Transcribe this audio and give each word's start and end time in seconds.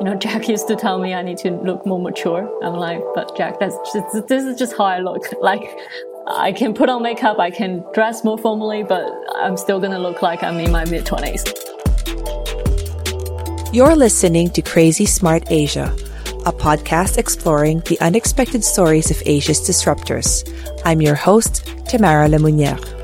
You 0.00 0.06
know, 0.06 0.14
Jack 0.14 0.48
used 0.48 0.66
to 0.68 0.76
tell 0.76 0.98
me 0.98 1.12
I 1.12 1.20
need 1.20 1.36
to 1.38 1.50
look 1.50 1.84
more 1.84 2.00
mature. 2.00 2.48
I'm 2.64 2.72
like, 2.72 3.02
but 3.14 3.36
Jack, 3.36 3.60
that's 3.60 3.76
just, 3.92 4.28
this 4.28 4.44
is 4.44 4.58
just 4.58 4.74
how 4.74 4.84
I 4.84 5.00
look. 5.00 5.26
Like, 5.42 5.78
I 6.26 6.52
can 6.52 6.72
put 6.72 6.88
on 6.88 7.02
makeup, 7.02 7.38
I 7.38 7.50
can 7.50 7.84
dress 7.92 8.24
more 8.24 8.38
formally, 8.38 8.82
but 8.82 9.04
I'm 9.34 9.58
still 9.58 9.78
gonna 9.78 9.98
look 9.98 10.22
like 10.22 10.42
I'm 10.42 10.58
in 10.58 10.72
my 10.72 10.86
mid 10.86 11.04
20s. 11.04 11.44
You're 13.74 13.94
listening 13.94 14.48
to 14.50 14.62
Crazy 14.62 15.04
Smart 15.04 15.50
Asia, 15.50 15.94
a 16.46 16.52
podcast 16.52 17.18
exploring 17.18 17.80
the 17.80 18.00
unexpected 18.00 18.64
stories 18.64 19.10
of 19.10 19.22
Asia's 19.26 19.60
disruptors. 19.60 20.48
I'm 20.82 21.02
your 21.02 21.14
host, 21.14 21.66
Tamara 21.86 22.26
Lemunier. 22.26 22.99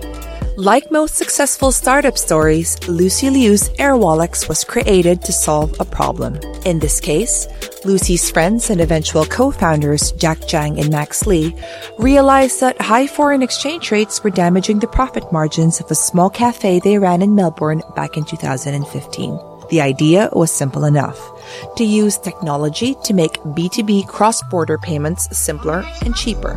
Like 0.57 0.91
most 0.91 1.17
successful 1.17 1.71
startup 1.71 2.17
stories, 2.17 2.79
Lucy 2.89 3.29
Liu's 3.29 3.69
Airwallex 3.77 4.49
was 4.49 4.65
created 4.65 5.21
to 5.25 5.31
solve 5.31 5.79
a 5.79 5.85
problem. 5.85 6.41
In 6.65 6.79
this 6.79 6.99
case, 6.99 7.47
Lucy's 7.85 8.31
friends 8.31 8.71
and 8.71 8.81
eventual 8.81 9.27
co-founders 9.27 10.13
Jack 10.13 10.39
Zhang 10.39 10.81
and 10.81 10.91
Max 10.91 11.27
Li 11.27 11.55
realized 11.99 12.63
that 12.63 12.81
high 12.81 13.07
foreign 13.07 13.43
exchange 13.43 13.91
rates 13.91 14.25
were 14.25 14.31
damaging 14.31 14.79
the 14.79 14.87
profit 14.87 15.31
margins 15.31 15.79
of 15.79 15.91
a 15.91 15.95
small 15.95 16.31
cafe 16.31 16.81
they 16.81 16.97
ran 16.97 17.21
in 17.21 17.35
Melbourne 17.35 17.83
back 17.95 18.17
in 18.17 18.25
2015. 18.25 19.39
The 19.69 19.83
idea 19.83 20.31
was 20.33 20.51
simple 20.51 20.87
enough 20.87 21.21
to 21.77 21.85
use 21.85 22.17
technology 22.17 22.97
to 23.05 23.13
make 23.13 23.43
B2B 23.43 24.09
cross-border 24.09 24.79
payments 24.79 25.37
simpler 25.37 25.85
and 26.03 26.17
cheaper. 26.17 26.55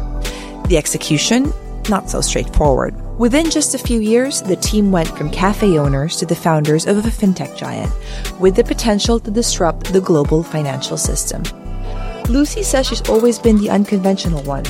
The 0.70 0.78
execution, 0.78 1.52
not 1.90 2.10
so 2.10 2.22
straightforward. 2.22 2.96
Within 3.20 3.50
just 3.50 3.76
a 3.76 3.78
few 3.78 4.00
years, 4.00 4.42
the 4.42 4.56
team 4.56 4.94
went 4.94 5.10
from 5.10 5.30
cafe 5.30 5.78
owners 5.78 6.16
to 6.16 6.26
the 6.26 6.38
founders 6.38 6.88
of 6.88 7.06
a 7.06 7.10
fintech 7.10 7.54
giant, 7.58 7.92
with 8.40 8.56
the 8.56 8.64
potential 8.64 9.20
to 9.20 9.30
disrupt 9.30 9.92
the 9.92 10.00
global 10.00 10.42
financial 10.42 10.96
system. 10.96 11.44
Lucy 12.30 12.64
says 12.64 12.88
she's 12.88 13.08
always 13.10 13.38
been 13.38 13.58
the 13.58 13.70
unconventional 13.70 14.42
one, 14.44 14.64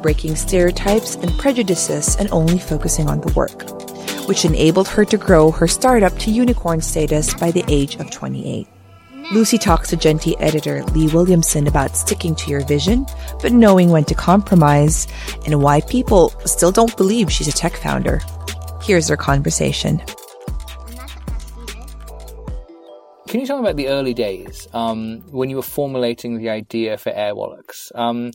breaking 0.00 0.36
stereotypes 0.36 1.16
and 1.16 1.36
prejudices 1.40 2.14
and 2.20 2.30
only 2.30 2.56
focusing 2.56 3.08
on 3.08 3.20
the 3.20 3.32
work, 3.32 3.68
which 4.28 4.44
enabled 4.44 4.86
her 4.86 5.04
to 5.04 5.18
grow 5.18 5.50
her 5.50 5.66
startup 5.66 6.16
to 6.20 6.30
unicorn 6.30 6.80
status 6.80 7.34
by 7.34 7.50
the 7.50 7.64
age 7.66 7.96
of 7.96 8.12
28. 8.12 8.68
Lucy 9.30 9.56
talks 9.56 9.88
to 9.88 9.96
Gen.T 9.96 10.36
editor 10.38 10.84
Lee 10.86 11.08
Williamson 11.08 11.66
about 11.66 11.96
sticking 11.96 12.34
to 12.34 12.50
your 12.50 12.64
vision, 12.66 13.06
but 13.40 13.52
knowing 13.52 13.90
when 13.90 14.04
to 14.04 14.14
compromise, 14.14 15.06
and 15.46 15.62
why 15.62 15.80
people 15.82 16.30
still 16.44 16.72
don't 16.72 16.96
believe 16.96 17.30
she's 17.30 17.48
a 17.48 17.52
tech 17.52 17.76
founder. 17.76 18.20
Here's 18.82 19.06
their 19.06 19.16
conversation. 19.16 20.02
Can 23.28 23.40
you 23.40 23.46
me 23.46 23.60
about 23.60 23.76
the 23.76 23.88
early 23.88 24.12
days 24.12 24.68
um, 24.74 25.22
when 25.30 25.48
you 25.48 25.56
were 25.56 25.62
formulating 25.62 26.36
the 26.36 26.50
idea 26.50 26.98
for 26.98 27.12
Airwallex? 27.12 27.90
Um, 27.94 28.32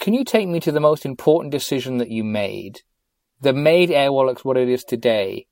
can 0.00 0.14
you 0.14 0.24
take 0.24 0.48
me 0.48 0.58
to 0.60 0.72
the 0.72 0.80
most 0.80 1.06
important 1.06 1.52
decision 1.52 1.98
that 1.98 2.10
you 2.10 2.24
made 2.24 2.80
that 3.42 3.54
made 3.54 3.90
Airwallex 3.90 4.44
what 4.44 4.56
it 4.56 4.68
is 4.68 4.82
today, 4.82 5.46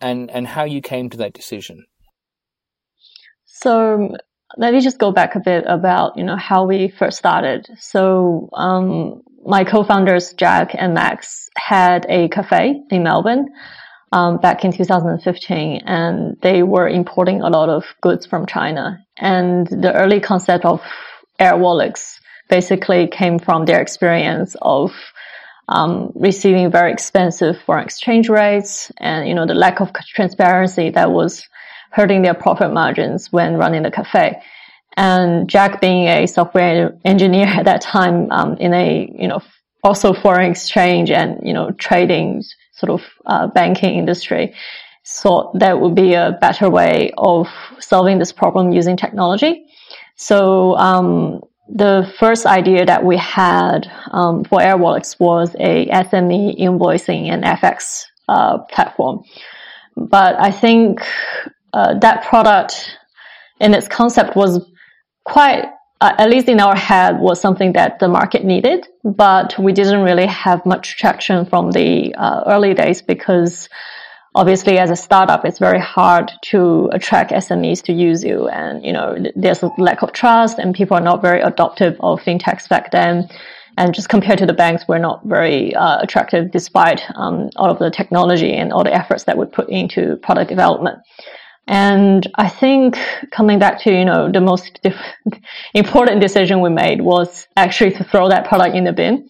and 0.00 0.30
and 0.30 0.46
how 0.46 0.64
you 0.64 0.80
came 0.80 1.10
to 1.10 1.18
that 1.18 1.34
decision? 1.34 1.84
So 3.62 4.16
let 4.56 4.74
me 4.74 4.80
just 4.80 4.98
go 4.98 5.12
back 5.12 5.36
a 5.36 5.40
bit 5.40 5.64
about, 5.68 6.16
you 6.16 6.24
know, 6.24 6.36
how 6.36 6.66
we 6.66 6.88
first 6.88 7.16
started. 7.16 7.68
So, 7.78 8.48
um, 8.52 9.22
my 9.44 9.64
co-founders, 9.64 10.34
Jack 10.34 10.74
and 10.76 10.94
Max, 10.94 11.48
had 11.56 12.06
a 12.08 12.28
cafe 12.28 12.82
in 12.90 13.02
Melbourne, 13.02 13.48
um, 14.12 14.38
back 14.38 14.64
in 14.64 14.72
2015 14.72 15.82
and 15.86 16.36
they 16.42 16.62
were 16.62 16.88
importing 16.88 17.40
a 17.40 17.48
lot 17.48 17.68
of 17.68 17.84
goods 18.00 18.26
from 18.26 18.46
China. 18.46 19.04
And 19.16 19.66
the 19.66 19.92
early 19.94 20.20
concept 20.20 20.64
of 20.64 20.82
Airwallex 21.40 22.18
basically 22.48 23.06
came 23.08 23.38
from 23.38 23.64
their 23.64 23.80
experience 23.80 24.56
of 24.60 24.92
um, 25.68 26.12
receiving 26.14 26.70
very 26.70 26.92
expensive 26.92 27.56
foreign 27.64 27.84
exchange 27.84 28.28
rates 28.28 28.90
and 28.98 29.26
you 29.28 29.34
know 29.34 29.46
the 29.46 29.54
lack 29.54 29.80
of 29.80 29.92
transparency 30.14 30.90
that 30.90 31.12
was 31.12 31.48
hurting 31.92 32.22
their 32.22 32.34
profit 32.34 32.72
margins 32.72 33.30
when 33.32 33.56
running 33.56 33.82
the 33.82 33.90
cafe. 33.90 34.40
And 34.96 35.48
Jack 35.48 35.80
being 35.80 36.08
a 36.08 36.26
software 36.26 36.98
engineer 37.04 37.46
at 37.46 37.64
that 37.64 37.80
time, 37.80 38.30
um, 38.30 38.56
in 38.58 38.74
a, 38.74 39.10
you 39.18 39.28
know, 39.28 39.40
also 39.84 40.12
foreign 40.12 40.50
exchange 40.50 41.10
and, 41.10 41.38
you 41.46 41.52
know, 41.52 41.70
trading 41.72 42.42
sort 42.74 42.90
of, 42.90 43.02
uh, 43.26 43.46
banking 43.48 43.96
industry, 43.98 44.54
thought 45.06 45.58
that 45.58 45.80
would 45.80 45.94
be 45.94 46.14
a 46.14 46.36
better 46.40 46.70
way 46.70 47.12
of 47.18 47.48
solving 47.80 48.18
this 48.18 48.32
problem 48.32 48.72
using 48.72 48.96
technology. 48.96 49.64
So, 50.16 50.76
um, 50.76 51.40
the 51.68 52.12
first 52.18 52.44
idea 52.44 52.84
that 52.84 53.04
we 53.04 53.16
had 53.16 53.90
um, 54.10 54.44
for 54.44 54.58
Airwallex 54.58 55.18
was 55.18 55.54
a 55.58 55.86
SME 55.86 56.60
invoicing 56.60 57.28
and 57.28 57.44
FX 57.44 58.04
uh, 58.28 58.58
platform. 58.58 59.24
But 59.96 60.38
I 60.38 60.50
think 60.50 61.00
uh, 61.72 61.98
that 61.98 62.24
product 62.24 62.96
in 63.60 63.74
its 63.74 63.88
concept 63.88 64.36
was 64.36 64.68
quite, 65.24 65.64
uh, 66.00 66.12
at 66.18 66.28
least 66.28 66.48
in 66.48 66.60
our 66.60 66.76
head, 66.76 67.18
was 67.18 67.40
something 67.40 67.72
that 67.74 67.98
the 67.98 68.08
market 68.08 68.44
needed, 68.44 68.86
but 69.04 69.58
we 69.58 69.72
didn't 69.72 70.02
really 70.02 70.26
have 70.26 70.64
much 70.66 70.98
traction 70.98 71.46
from 71.46 71.70
the 71.70 72.14
uh, 72.14 72.42
early 72.46 72.74
days 72.74 73.00
because 73.02 73.68
obviously 74.34 74.78
as 74.78 74.90
a 74.90 74.96
startup, 74.96 75.44
it's 75.44 75.58
very 75.58 75.80
hard 75.80 76.32
to 76.42 76.88
attract 76.92 77.30
SMEs 77.30 77.82
to 77.84 77.92
use 77.92 78.24
you. 78.24 78.48
And, 78.48 78.84
you 78.84 78.92
know, 78.92 79.16
there's 79.36 79.62
a 79.62 79.70
lack 79.78 80.02
of 80.02 80.12
trust 80.12 80.58
and 80.58 80.74
people 80.74 80.96
are 80.96 81.02
not 81.02 81.22
very 81.22 81.40
adoptive 81.40 81.96
of 82.00 82.20
fintechs 82.20 82.68
back 82.68 82.90
then. 82.90 83.28
And 83.78 83.94
just 83.94 84.10
compared 84.10 84.38
to 84.40 84.46
the 84.46 84.52
banks, 84.52 84.84
we're 84.86 84.98
not 84.98 85.24
very 85.24 85.74
uh, 85.74 86.00
attractive 86.00 86.50
despite 86.50 87.02
um, 87.14 87.48
all 87.56 87.70
of 87.70 87.78
the 87.78 87.90
technology 87.90 88.52
and 88.52 88.72
all 88.72 88.84
the 88.84 88.92
efforts 88.94 89.24
that 89.24 89.38
we 89.38 89.46
put 89.46 89.70
into 89.70 90.16
product 90.16 90.50
development. 90.50 90.98
And 91.68 92.26
I 92.34 92.48
think 92.48 92.98
coming 93.30 93.58
back 93.58 93.80
to, 93.82 93.92
you 93.92 94.04
know, 94.04 94.30
the 94.30 94.40
most 94.40 94.80
important 95.74 96.20
decision 96.20 96.60
we 96.60 96.70
made 96.70 97.00
was 97.00 97.46
actually 97.56 97.92
to 97.92 98.04
throw 98.04 98.28
that 98.28 98.46
product 98.46 98.74
in 98.74 98.84
the 98.84 98.92
bin 98.92 99.28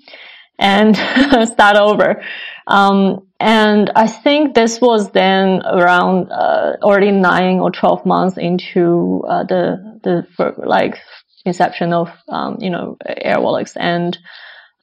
and 0.58 0.96
start 1.48 1.76
over. 1.76 2.22
Um, 2.66 3.26
and 3.40 3.90
I 3.96 4.06
think 4.06 4.54
this 4.54 4.80
was 4.80 5.10
then 5.10 5.62
around 5.66 6.30
uh, 6.30 6.76
already 6.82 7.10
nine 7.10 7.58
or 7.58 7.70
twelve 7.70 8.06
months 8.06 8.38
into 8.38 9.24
uh, 9.28 9.42
the 9.44 10.00
the 10.04 10.54
like 10.64 10.98
inception 11.44 11.92
of 11.92 12.08
um, 12.28 12.56
you 12.60 12.70
know 12.70 12.96
Airwallex, 13.04 13.72
and 13.76 14.16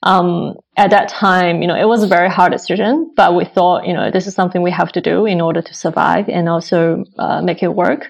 um, 0.02 0.54
at 0.76 0.90
that 0.90 1.08
time, 1.08 1.60
you 1.60 1.68
know, 1.68 1.76
it 1.76 1.86
was 1.86 2.02
a 2.02 2.06
very 2.06 2.30
hard 2.30 2.52
decision, 2.52 3.12
but 3.16 3.34
we 3.34 3.44
thought, 3.44 3.86
you 3.86 3.92
know, 3.92 4.10
this 4.10 4.26
is 4.26 4.34
something 4.34 4.62
we 4.62 4.70
have 4.70 4.92
to 4.92 5.00
do 5.00 5.26
in 5.26 5.40
order 5.40 5.60
to 5.60 5.74
survive 5.74 6.28
and 6.28 6.48
also 6.48 7.04
uh, 7.18 7.42
make 7.42 7.62
it 7.62 7.74
work. 7.74 8.06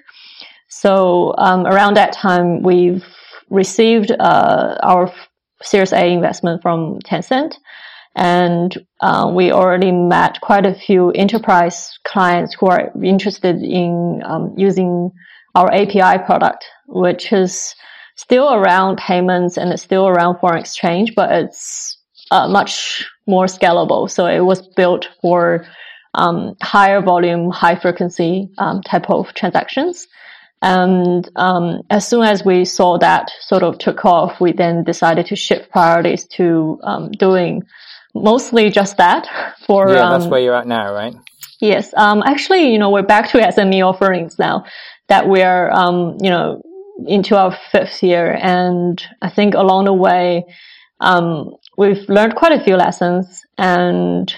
So 0.69 1.35
um, 1.37 1.67
around 1.67 1.97
that 1.97 2.12
time, 2.12 2.62
we've 2.62 3.05
received 3.49 4.12
uh, 4.12 4.79
our 4.82 5.12
Series 5.62 5.93
A 5.93 6.06
investment 6.06 6.62
from 6.62 7.00
Tencent, 7.00 7.55
and 8.15 8.76
uh, 9.00 9.31
we 9.35 9.53
already 9.53 9.91
met 9.91 10.41
quite 10.41 10.67
a 10.67 10.75
few 10.75 11.11
enterprise 11.11 11.99
clients 12.05 12.55
who 12.59 12.67
are 12.67 12.93
interested 13.03 13.56
in 13.62 14.23
um, 14.25 14.55
using 14.56 15.11
our 15.55 15.73
API 15.73 16.25
product, 16.25 16.65
which 16.87 17.32
is 17.32 17.75
still 18.20 18.52
around 18.52 18.99
payments 18.99 19.56
and 19.56 19.72
it's 19.72 19.82
still 19.82 20.06
around 20.06 20.38
foreign 20.38 20.61
exchange, 20.61 21.14
but 21.14 21.32
it's 21.32 21.96
uh, 22.31 22.46
much 22.46 23.08
more 23.26 23.46
scalable. 23.46 24.11
So 24.11 24.26
it 24.26 24.40
was 24.40 24.61
built 24.76 25.08
for 25.22 25.67
um, 26.14 26.55
higher 26.61 27.00
volume, 27.00 27.50
high 27.50 27.76
frequency 27.76 28.50
um, 28.58 28.82
type 28.82 29.08
of 29.08 29.32
transactions. 29.32 30.06
And 30.61 31.26
um, 31.37 31.81
as 31.88 32.06
soon 32.06 32.25
as 32.25 32.44
we 32.44 32.67
saw 32.67 32.99
that 32.99 33.31
sort 33.40 33.62
of 33.62 33.78
took 33.78 34.05
off, 34.05 34.38
we 34.38 34.52
then 34.52 34.84
decided 34.84 35.26
to 35.26 35.37
shift 35.37 35.70
priorities 35.70 36.26
to 36.37 36.78
um, 36.82 37.11
doing 37.12 37.62
mostly 38.14 38.70
just 38.70 38.99
that. 38.99 39.26
For 39.67 39.88
yeah, 39.88 40.11
that's 40.11 40.25
um, 40.25 40.31
where 40.31 40.40
you're 40.40 40.55
at 40.55 40.67
now, 40.67 40.93
right? 40.93 41.14
Yes. 41.61 41.94
Um, 41.96 42.22
actually, 42.26 42.70
you 42.70 42.78
know, 42.78 42.90
we're 42.90 43.02
back 43.02 43.31
to 43.31 43.38
SME 43.38 43.87
offerings 43.87 44.38
now 44.38 44.64
that 45.08 45.26
we're, 45.26 45.70
um, 45.70 46.19
you 46.20 46.28
know, 46.28 46.61
into 47.06 47.37
our 47.37 47.56
fifth 47.70 48.02
year. 48.02 48.38
And 48.41 49.02
I 49.23 49.31
think 49.31 49.55
along 49.55 49.85
the 49.85 49.93
way, 49.93 50.44
um, 51.00 51.55
we've 51.76 52.08
learned 52.08 52.37
quite 52.37 52.52
a 52.52 52.62
few 52.62 52.76
lessons 52.76 53.44
and, 53.58 54.35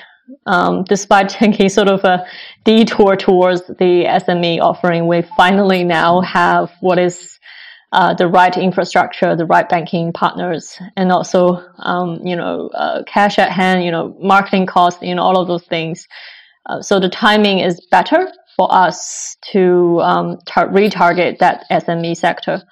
um, 0.47 0.85
despite 0.85 1.29
taking 1.43 1.69
sort 1.69 1.89
of 1.89 2.05
a 2.05 2.25
detour 2.65 3.17
towards 3.17 3.63
the 3.67 4.05
SME 4.07 4.61
offering, 4.61 5.07
we 5.07 5.23
finally 5.37 5.85
now 5.85 6.21
have 6.21 6.71
what 6.81 6.99
is 6.99 7.39
uh, 7.93 8.15
the 8.15 8.27
right 8.27 8.57
infrastructure, 8.57 9.37
the 9.37 9.45
right 9.45 9.69
banking 9.69 10.13
partners, 10.13 10.79
and 10.97 11.13
also, 11.13 11.63
um, 11.81 12.27
you 12.27 12.35
know, 12.35 12.69
uh, 12.69 13.03
cash 13.05 13.39
at 13.39 13.53
hand, 13.53 13.85
you 13.85 13.91
know, 13.91 14.17
marketing 14.19 14.65
costs, 14.65 15.03
you 15.03 15.15
know, 15.15 15.23
all 15.23 15.39
of 15.39 15.47
those 15.47 15.65
things. 15.65 16.09
Uh, 16.67 16.81
so 16.81 16.99
the 16.99 17.09
timing 17.09 17.59
is 17.59 17.87
better 17.91 18.33
for 18.57 18.73
us 18.73 19.37
to 19.53 20.01
um, 20.01 20.39
tar- 20.47 20.69
retarget 20.69 21.39
that 21.39 21.65
SME 21.71 22.17
sector. 22.17 22.63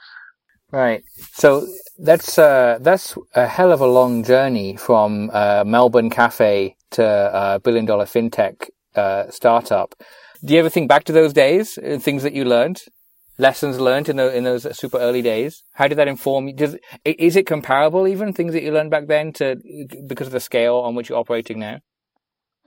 Right. 0.72 1.02
So 1.32 1.66
that's 1.98 2.38
uh, 2.38 2.78
that's 2.80 3.16
a 3.34 3.46
hell 3.46 3.72
of 3.72 3.80
a 3.80 3.86
long 3.86 4.22
journey 4.22 4.76
from 4.76 5.30
uh, 5.32 5.64
Melbourne 5.66 6.10
cafe 6.10 6.76
to 6.92 7.04
uh, 7.04 7.58
billion 7.58 7.86
dollar 7.86 8.04
fintech 8.04 8.68
uh, 8.94 9.30
startup. 9.30 9.94
Do 10.44 10.54
you 10.54 10.60
ever 10.60 10.70
think 10.70 10.88
back 10.88 11.04
to 11.04 11.12
those 11.12 11.32
days, 11.32 11.78
things 11.98 12.22
that 12.22 12.32
you 12.32 12.44
learned, 12.44 12.82
lessons 13.36 13.78
learned 13.78 14.08
in, 14.08 14.16
the, 14.16 14.34
in 14.34 14.44
those 14.44 14.66
super 14.78 14.96
early 14.96 15.20
days? 15.20 15.64
How 15.74 15.86
did 15.86 15.98
that 15.98 16.08
inform 16.08 16.48
you? 16.48 16.54
Does, 16.54 16.76
is 17.04 17.36
it 17.36 17.46
comparable, 17.46 18.08
even 18.08 18.32
things 18.32 18.54
that 18.54 18.62
you 18.62 18.72
learned 18.72 18.90
back 18.90 19.06
then, 19.06 19.34
to 19.34 19.56
because 20.06 20.28
of 20.28 20.32
the 20.32 20.40
scale 20.40 20.76
on 20.76 20.94
which 20.94 21.10
you're 21.10 21.18
operating 21.18 21.58
now? 21.58 21.80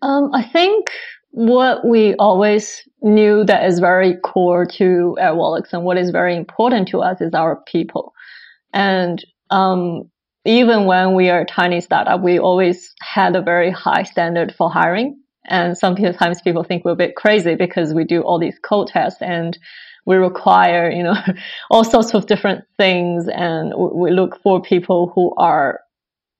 Um, 0.04 0.30
I 0.33 0.44
think 0.44 0.92
what 1.33 1.83
we 1.83 2.13
always 2.15 2.88
knew 3.01 3.44
that 3.44 3.65
is 3.65 3.80
very 3.80 4.18
core 4.18 4.68
to 4.68 5.18
Airwallex 5.19 5.74
and 5.74 5.83
what 5.83 5.97
is 5.97 6.12
very 6.12 6.38
important 6.38 6.88
to 6.89 7.01
us 7.01 7.21
is 7.21 7.33
our 7.33 7.59
people. 7.65 8.13
And 8.71 9.24
um, 9.50 10.12
even 10.45 10.85
when 10.85 11.15
we 11.15 11.31
are 11.31 11.41
a 11.41 11.45
tiny 11.45 11.81
startup, 11.81 12.21
we 12.21 12.38
always 12.38 12.94
had 13.01 13.35
a 13.35 13.41
very 13.41 13.71
high 13.71 14.03
standard 14.03 14.53
for 14.53 14.69
hiring. 14.69 15.19
And 15.45 15.75
sometimes 15.75 16.39
people 16.44 16.63
think 16.63 16.85
we're 16.85 16.91
a 16.91 16.95
bit 16.95 17.15
crazy 17.15 17.56
because 17.56 17.95
we 17.95 18.03
do 18.03 18.21
all 18.21 18.38
these 18.38 18.59
code 18.59 18.89
tests 18.89 19.19
and 19.19 19.57
we 20.06 20.18
require, 20.18 20.91
you 20.91 21.01
know, 21.01 21.15
all 21.71 21.83
sorts 21.83 22.13
of 22.13 22.27
different 22.27 22.63
things. 22.77 23.27
And 23.27 23.74
we 23.75 24.12
look 24.12 24.39
for 24.44 24.62
people 24.62 25.12
who 25.15 25.33
are 25.38 25.79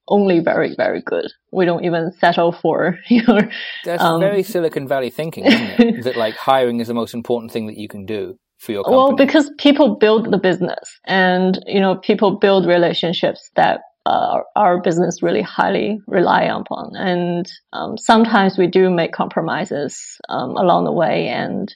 only 0.08 0.40
very, 0.40 0.76
very 0.76 1.02
good. 1.02 1.32
We 1.52 1.66
don't 1.66 1.86
even 1.86 2.12
settle 2.20 2.52
for, 2.52 2.98
you 3.08 3.24
know. 3.24 3.40
That's 3.84 4.04
um, 4.04 4.20
very 4.20 4.44
Silicon 4.44 4.88
Valley 4.88 5.10
thinking, 5.10 5.46
isn't 5.46 5.80
it? 5.80 6.04
that 6.04 6.16
like 6.16 6.36
hiring 6.36 6.80
is 6.80 6.88
the 6.88 6.94
most 6.94 7.14
important 7.14 7.52
thing 7.52 7.68
that 7.68 7.78
you 7.78 7.88
can 7.88 8.06
do 8.06 8.38
for 8.60 8.72
your 8.72 8.84
company. 8.84 8.98
Well, 8.98 9.16
because 9.16 9.52
people 9.58 9.96
build 9.96 10.32
the 10.32 10.38
business 10.38 11.00
and, 11.06 11.60
you 11.68 11.80
know, 11.80 11.96
people 11.96 12.38
build 12.38 12.66
relationships 12.66 13.50
that 13.56 13.82
uh, 14.06 14.40
our 14.56 14.82
business 14.82 15.24
really 15.24 15.42
highly 15.42 16.00
rely 16.08 16.44
upon. 16.44 16.96
And 16.96 17.50
um, 17.72 17.98
sometimes 17.98 18.58
we 18.58 18.68
do 18.68 18.90
make 18.90 19.14
compromises 19.14 20.20
um, 20.30 20.58
along 20.58 20.86
the 20.86 20.92
way 20.92 21.28
and 21.28 21.74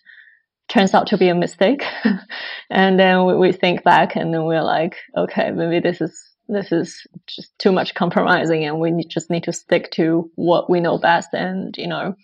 turns 0.68 0.94
out 0.94 1.08
to 1.08 1.18
be 1.18 1.30
a 1.30 1.36
mistake. 1.36 1.84
and 2.70 3.00
then 3.00 3.26
we, 3.26 3.36
we 3.36 3.52
think 3.54 3.84
back 3.84 4.16
and 4.16 4.34
then 4.34 4.44
we're 4.44 4.64
like, 4.64 4.98
okay, 5.16 5.52
maybe 5.52 5.80
this 5.80 6.02
is 6.02 6.37
this 6.48 6.72
is 6.72 7.06
just 7.28 7.58
too 7.60 7.72
much 7.72 7.94
compromising 7.96 8.66
and 8.66 8.80
we 8.80 9.04
just 9.06 9.30
need 9.30 9.44
to 9.44 9.54
stick 9.54 9.92
to 9.92 10.30
what 10.36 10.70
we 10.70 10.80
know 10.80 10.98
best 10.98 11.30
and 11.34 11.76
you 11.78 11.88
know 11.88 12.16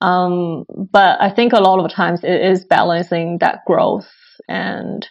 um, 0.00 0.64
but 0.68 1.20
i 1.20 1.30
think 1.30 1.52
a 1.52 1.60
lot 1.60 1.84
of 1.84 1.92
times 1.92 2.22
it 2.22 2.40
is 2.40 2.64
balancing 2.64 3.38
that 3.38 3.64
growth 3.66 4.08
and 4.48 5.08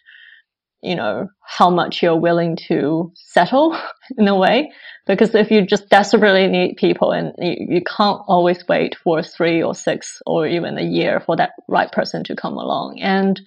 you 0.81 0.95
know 0.95 1.27
how 1.43 1.69
much 1.69 2.03
you're 2.03 2.15
willing 2.19 2.55
to 2.55 3.11
settle 3.15 3.77
in 4.17 4.27
a 4.27 4.35
way. 4.35 4.71
Because 5.05 5.33
if 5.35 5.51
you 5.51 5.65
just 5.65 5.89
desperately 5.89 6.47
need 6.47 6.75
people 6.77 7.11
and 7.11 7.33
you, 7.39 7.75
you 7.77 7.81
can't 7.81 8.21
always 8.27 8.67
wait 8.67 8.95
for 8.95 9.23
three 9.23 9.63
or 9.63 9.73
six 9.73 10.21
or 10.25 10.45
even 10.47 10.77
a 10.77 10.83
year 10.83 11.19
for 11.19 11.35
that 11.37 11.51
right 11.67 11.91
person 11.91 12.23
to 12.25 12.35
come 12.35 12.53
along. 12.53 12.99
And 13.01 13.39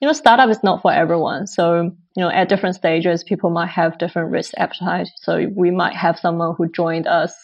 you 0.00 0.06
know, 0.06 0.12
startup 0.12 0.48
is 0.48 0.62
not 0.62 0.80
for 0.82 0.92
everyone. 0.92 1.46
So, 1.46 1.82
you 2.16 2.22
know, 2.22 2.30
at 2.30 2.48
different 2.48 2.76
stages, 2.76 3.22
people 3.22 3.50
might 3.50 3.68
have 3.68 3.98
different 3.98 4.30
risk 4.30 4.52
appetite. 4.56 5.08
So 5.16 5.46
we 5.54 5.70
might 5.70 5.94
have 5.94 6.18
someone 6.18 6.54
who 6.56 6.68
joined 6.70 7.06
us 7.06 7.34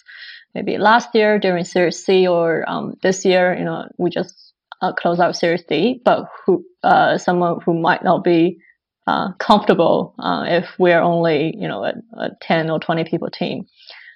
maybe 0.55 0.79
last 0.79 1.15
year 1.15 1.39
during 1.39 1.65
Series 1.65 2.03
C 2.03 2.27
or 2.27 2.69
um, 2.69 2.95
this 3.03 3.25
year, 3.25 3.55
you 3.57 3.65
know, 3.65 3.89
we 3.99 4.09
just 4.09 4.55
uh, 4.81 4.93
close 4.95 5.21
out 5.21 5.37
Series 5.37 5.65
D, 5.65 6.01
but 6.03 6.27
who, 6.45 6.65
uh, 6.83 7.19
someone 7.19 7.61
who 7.65 7.79
might 7.79 8.03
not 8.03 8.25
be 8.25 8.59
uh, 9.07 9.33
comfortable 9.35 10.15
uh, 10.19 10.45
if 10.49 10.79
we're 10.79 11.01
only, 11.01 11.55
you 11.57 11.69
know, 11.69 11.85
a, 11.85 11.93
a 12.17 12.31
10 12.41 12.71
or 12.71 12.81
20 12.81 13.05
people 13.05 13.31
team. 13.31 13.67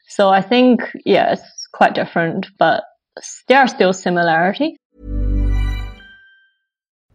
So 0.09 0.31
I 0.31 0.41
think, 0.41 0.81
yeah, 1.05 1.33
it's 1.35 1.69
quite 1.73 1.95
different, 1.95 2.49
but 2.59 2.85
there 3.49 3.59
are 3.59 3.69
still 3.69 3.93
similarities. 3.93 4.77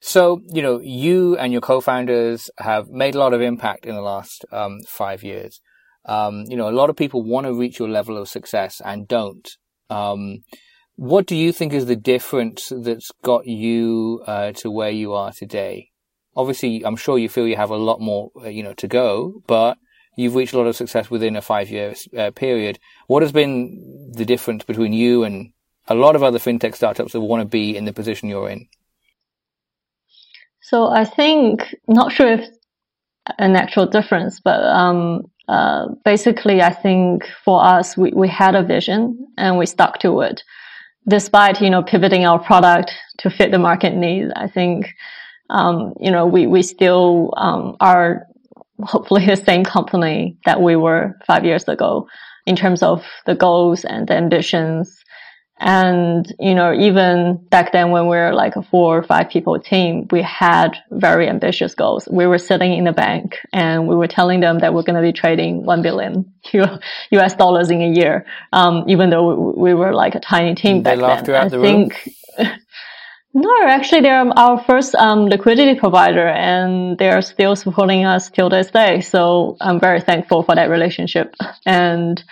So, 0.00 0.40
you 0.52 0.62
know, 0.62 0.80
you 0.80 1.36
and 1.36 1.52
your 1.52 1.60
co-founders 1.60 2.50
have 2.58 2.88
made 2.88 3.14
a 3.14 3.18
lot 3.18 3.34
of 3.34 3.40
impact 3.40 3.86
in 3.86 3.94
the 3.94 4.00
last 4.00 4.44
um, 4.52 4.80
five 4.88 5.22
years. 5.22 5.60
Um, 6.04 6.44
you 6.48 6.56
know, 6.56 6.68
a 6.68 6.70
lot 6.70 6.90
of 6.90 6.96
people 6.96 7.22
want 7.22 7.46
to 7.46 7.54
reach 7.54 7.78
your 7.78 7.88
level 7.88 8.16
of 8.16 8.28
success 8.28 8.80
and 8.84 9.08
don't. 9.08 9.48
Um, 9.90 10.44
what 10.94 11.26
do 11.26 11.36
you 11.36 11.52
think 11.52 11.72
is 11.72 11.86
the 11.86 11.96
difference 11.96 12.72
that's 12.74 13.10
got 13.22 13.46
you 13.46 14.22
uh, 14.26 14.52
to 14.52 14.70
where 14.70 14.90
you 14.90 15.12
are 15.12 15.32
today? 15.32 15.90
Obviously, 16.34 16.82
I'm 16.84 16.96
sure 16.96 17.18
you 17.18 17.28
feel 17.28 17.46
you 17.46 17.56
have 17.56 17.70
a 17.70 17.76
lot 17.76 18.00
more, 18.00 18.30
uh, 18.42 18.48
you 18.48 18.62
know, 18.62 18.74
to 18.74 18.88
go, 18.88 19.42
but 19.46 19.78
you've 20.16 20.34
reached 20.34 20.54
a 20.54 20.58
lot 20.58 20.66
of 20.66 20.76
success 20.76 21.10
within 21.10 21.36
a 21.36 21.42
five 21.42 21.70
year 21.70 21.94
uh, 22.16 22.30
period. 22.30 22.78
What 23.06 23.22
has 23.22 23.32
been 23.32 24.12
the 24.14 24.24
difference 24.24 24.64
between 24.64 24.92
you 24.92 25.24
and 25.24 25.52
a 25.88 25.94
lot 25.94 26.16
of 26.16 26.22
other 26.22 26.38
fintech 26.38 26.74
startups 26.74 27.12
that 27.12 27.20
want 27.20 27.42
to 27.42 27.48
be 27.48 27.76
in 27.76 27.84
the 27.84 27.92
position 27.92 28.28
you're 28.28 28.48
in? 28.48 28.66
So 30.68 30.88
I 30.88 31.04
think, 31.04 31.76
not 31.86 32.10
sure 32.10 32.26
if 32.26 32.48
an 33.38 33.54
actual 33.54 33.86
difference, 33.86 34.40
but 34.40 34.60
um, 34.64 35.30
uh, 35.46 35.90
basically, 36.04 36.60
I 36.60 36.72
think 36.72 37.22
for 37.44 37.64
us, 37.64 37.96
we, 37.96 38.10
we 38.10 38.26
had 38.26 38.56
a 38.56 38.64
vision 38.64 39.28
and 39.38 39.58
we 39.58 39.66
stuck 39.66 40.00
to 40.00 40.22
it. 40.22 40.42
Despite, 41.06 41.62
you 41.62 41.70
know, 41.70 41.84
pivoting 41.84 42.26
our 42.26 42.40
product 42.40 42.90
to 43.18 43.30
fit 43.30 43.52
the 43.52 43.60
market 43.60 43.94
needs, 43.94 44.32
I 44.34 44.48
think, 44.48 44.92
um, 45.50 45.94
you 46.00 46.10
know, 46.10 46.26
we, 46.26 46.48
we 46.48 46.62
still 46.62 47.32
um, 47.36 47.76
are 47.78 48.26
hopefully 48.80 49.24
the 49.24 49.36
same 49.36 49.62
company 49.62 50.36
that 50.46 50.60
we 50.60 50.74
were 50.74 51.16
five 51.28 51.44
years 51.44 51.68
ago 51.68 52.08
in 52.44 52.56
terms 52.56 52.82
of 52.82 53.04
the 53.24 53.36
goals 53.36 53.84
and 53.84 54.08
the 54.08 54.14
ambitions. 54.14 55.04
And, 55.58 56.30
you 56.38 56.54
know, 56.54 56.74
even 56.74 57.36
back 57.48 57.72
then 57.72 57.90
when 57.90 58.04
we 58.08 58.16
were 58.16 58.34
like 58.34 58.56
a 58.56 58.62
four 58.62 58.98
or 58.98 59.02
five 59.02 59.30
people 59.30 59.58
team, 59.58 60.06
we 60.10 60.20
had 60.20 60.76
very 60.90 61.28
ambitious 61.28 61.74
goals. 61.74 62.06
We 62.10 62.26
were 62.26 62.36
sitting 62.38 62.74
in 62.74 62.84
the 62.84 62.92
bank 62.92 63.38
and 63.54 63.88
we 63.88 63.96
were 63.96 64.06
telling 64.06 64.40
them 64.40 64.58
that 64.58 64.74
we're 64.74 64.82
going 64.82 64.96
to 64.96 65.02
be 65.02 65.12
trading 65.12 65.64
1 65.64 65.82
billion 65.82 66.30
US 67.10 67.34
dollars 67.36 67.70
in 67.70 67.80
a 67.80 67.90
year. 67.90 68.26
Um, 68.52 68.84
even 68.86 69.08
though 69.08 69.54
we, 69.56 69.72
were 69.72 69.94
like 69.94 70.14
a 70.14 70.20
tiny 70.20 70.54
team 70.54 70.82
they 70.82 70.96
back 70.96 71.24
then. 71.24 71.34
I 71.34 71.48
the 71.48 71.60
think, 71.60 72.06
no, 73.34 73.50
actually 73.66 74.02
they're 74.02 74.38
our 74.38 74.62
first, 74.62 74.94
um, 74.94 75.24
liquidity 75.24 75.78
provider 75.78 76.26
and 76.28 76.98
they're 76.98 77.22
still 77.22 77.56
supporting 77.56 78.04
us 78.04 78.28
till 78.28 78.50
this 78.50 78.70
day. 78.70 79.00
So 79.00 79.56
I'm 79.62 79.80
very 79.80 80.02
thankful 80.02 80.42
for 80.42 80.54
that 80.54 80.68
relationship. 80.68 81.34
And, 81.64 82.22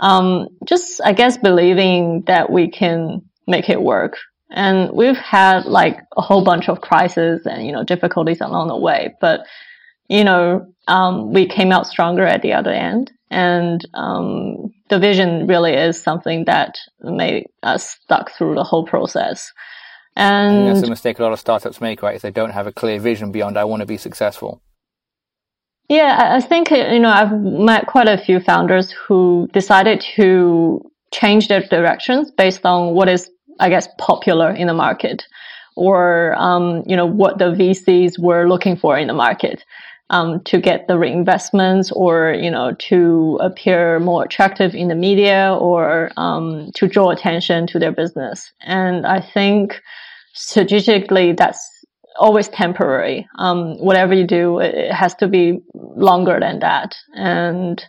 um, 0.00 0.48
just, 0.64 1.00
I 1.04 1.12
guess, 1.12 1.36
believing 1.36 2.22
that 2.26 2.50
we 2.50 2.70
can 2.70 3.22
make 3.46 3.68
it 3.68 3.82
work. 3.82 4.16
And 4.50 4.90
we've 4.92 5.16
had 5.16 5.66
like 5.66 5.98
a 6.16 6.22
whole 6.22 6.42
bunch 6.42 6.68
of 6.68 6.80
crises 6.80 7.46
and, 7.46 7.66
you 7.66 7.72
know, 7.72 7.84
difficulties 7.84 8.40
along 8.40 8.68
the 8.68 8.76
way, 8.76 9.14
but, 9.20 9.40
you 10.08 10.24
know, 10.24 10.66
um, 10.86 11.32
we 11.32 11.46
came 11.46 11.70
out 11.70 11.86
stronger 11.86 12.24
at 12.24 12.42
the 12.42 12.54
other 12.54 12.70
end. 12.70 13.12
And, 13.30 13.86
um, 13.92 14.72
the 14.88 14.98
vision 14.98 15.46
really 15.46 15.74
is 15.74 16.02
something 16.02 16.46
that 16.46 16.76
made 17.00 17.44
us 17.62 17.90
stuck 17.90 18.30
through 18.30 18.54
the 18.54 18.64
whole 18.64 18.86
process. 18.86 19.52
And 20.16 20.66
that's 20.66 20.82
a 20.82 20.90
mistake 20.90 21.18
a 21.18 21.22
lot 21.22 21.32
of 21.32 21.38
startups 21.38 21.80
make, 21.80 22.02
right? 22.02 22.16
Is 22.16 22.22
they 22.22 22.30
don't 22.30 22.50
have 22.50 22.66
a 22.66 22.72
clear 22.72 22.98
vision 22.98 23.30
beyond 23.30 23.58
I 23.58 23.64
want 23.64 23.80
to 23.80 23.86
be 23.86 23.98
successful. 23.98 24.62
Yeah, 25.88 26.34
I 26.36 26.40
think, 26.42 26.70
you 26.70 26.98
know, 26.98 27.10
I've 27.10 27.32
met 27.40 27.86
quite 27.86 28.08
a 28.08 28.18
few 28.18 28.40
founders 28.40 28.92
who 28.92 29.48
decided 29.52 30.00
to 30.16 30.82
change 31.14 31.48
their 31.48 31.62
directions 31.62 32.30
based 32.30 32.66
on 32.66 32.94
what 32.94 33.08
is, 33.08 33.30
I 33.58 33.70
guess, 33.70 33.88
popular 33.98 34.50
in 34.50 34.66
the 34.66 34.74
market 34.74 35.26
or, 35.76 36.34
um, 36.36 36.82
you 36.86 36.94
know, 36.96 37.06
what 37.06 37.38
the 37.38 37.52
VCs 37.52 38.18
were 38.18 38.46
looking 38.46 38.76
for 38.76 38.98
in 38.98 39.06
the 39.06 39.14
market. 39.14 39.64
Um, 40.10 40.40
to 40.44 40.58
get 40.58 40.88
the 40.88 40.94
reinvestments 40.94 41.92
or, 41.94 42.32
you 42.32 42.50
know, 42.50 42.72
to 42.88 43.38
appear 43.42 44.00
more 44.00 44.24
attractive 44.24 44.74
in 44.74 44.88
the 44.88 44.94
media 44.94 45.54
or, 45.60 46.10
um, 46.16 46.70
to 46.76 46.88
draw 46.88 47.10
attention 47.10 47.66
to 47.66 47.78
their 47.78 47.92
business. 47.92 48.50
And 48.62 49.06
I 49.06 49.20
think 49.20 49.82
strategically 50.32 51.32
that's 51.32 51.77
always 52.18 52.48
temporary. 52.48 53.28
Um, 53.36 53.78
whatever 53.78 54.14
you 54.14 54.26
do, 54.26 54.58
it 54.58 54.92
has 54.92 55.14
to 55.16 55.28
be 55.28 55.60
longer 55.74 56.38
than 56.40 56.58
that. 56.60 56.94
And 57.14 57.82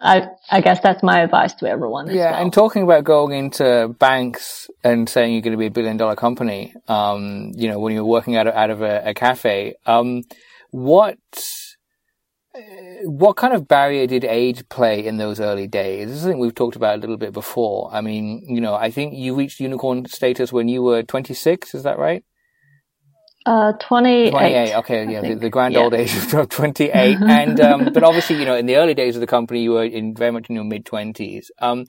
I, 0.00 0.28
I 0.50 0.60
guess 0.60 0.80
that's 0.80 1.02
my 1.02 1.20
advice 1.20 1.54
to 1.54 1.66
everyone. 1.66 2.08
Yeah. 2.08 2.32
Well. 2.32 2.42
And 2.42 2.52
talking 2.52 2.82
about 2.82 3.04
going 3.04 3.32
into 3.32 3.94
banks 3.98 4.68
and 4.82 5.08
saying 5.08 5.32
you're 5.32 5.42
going 5.42 5.52
to 5.52 5.58
be 5.58 5.66
a 5.66 5.70
billion 5.70 5.96
dollar 5.96 6.16
company, 6.16 6.74
um, 6.88 7.52
you 7.54 7.68
know, 7.68 7.78
when 7.78 7.94
you're 7.94 8.04
working 8.04 8.36
out 8.36 8.46
of, 8.46 8.54
out 8.54 8.70
of 8.70 8.82
a, 8.82 9.02
a 9.06 9.14
cafe, 9.14 9.74
um, 9.86 10.22
what, 10.70 11.18
what 13.04 13.36
kind 13.36 13.54
of 13.54 13.66
barrier 13.66 14.06
did 14.06 14.24
age 14.24 14.68
play 14.68 15.06
in 15.06 15.16
those 15.16 15.40
early 15.40 15.66
days? 15.66 16.08
This 16.08 16.16
is 16.16 16.22
something 16.22 16.38
we've 16.38 16.54
talked 16.54 16.76
about 16.76 16.96
a 16.96 17.00
little 17.00 17.16
bit 17.16 17.32
before. 17.32 17.90
I 17.92 18.00
mean, 18.00 18.44
you 18.46 18.60
know, 18.60 18.74
I 18.74 18.90
think 18.90 19.14
you 19.14 19.34
reached 19.34 19.58
unicorn 19.58 20.06
status 20.06 20.52
when 20.52 20.68
you 20.68 20.82
were 20.82 21.02
26. 21.02 21.74
Is 21.74 21.82
that 21.84 21.98
right? 21.98 22.24
Uh, 23.46 23.72
28. 23.72 24.30
28, 24.30 24.74
okay, 24.76 25.12
yeah, 25.12 25.20
the, 25.20 25.34
the, 25.34 25.50
grand 25.50 25.74
yeah. 25.74 25.80
old 25.80 25.92
age 25.92 26.16
of 26.16 26.48
28. 26.48 26.94
and, 26.94 27.60
um, 27.60 27.92
but 27.92 28.02
obviously, 28.02 28.36
you 28.36 28.46
know, 28.46 28.56
in 28.56 28.64
the 28.64 28.76
early 28.76 28.94
days 28.94 29.16
of 29.16 29.20
the 29.20 29.26
company, 29.26 29.62
you 29.62 29.72
were 29.72 29.84
in 29.84 30.14
very 30.14 30.30
much 30.30 30.48
in 30.48 30.54
your 30.54 30.64
mid 30.64 30.86
20s. 30.86 31.46
Um, 31.58 31.84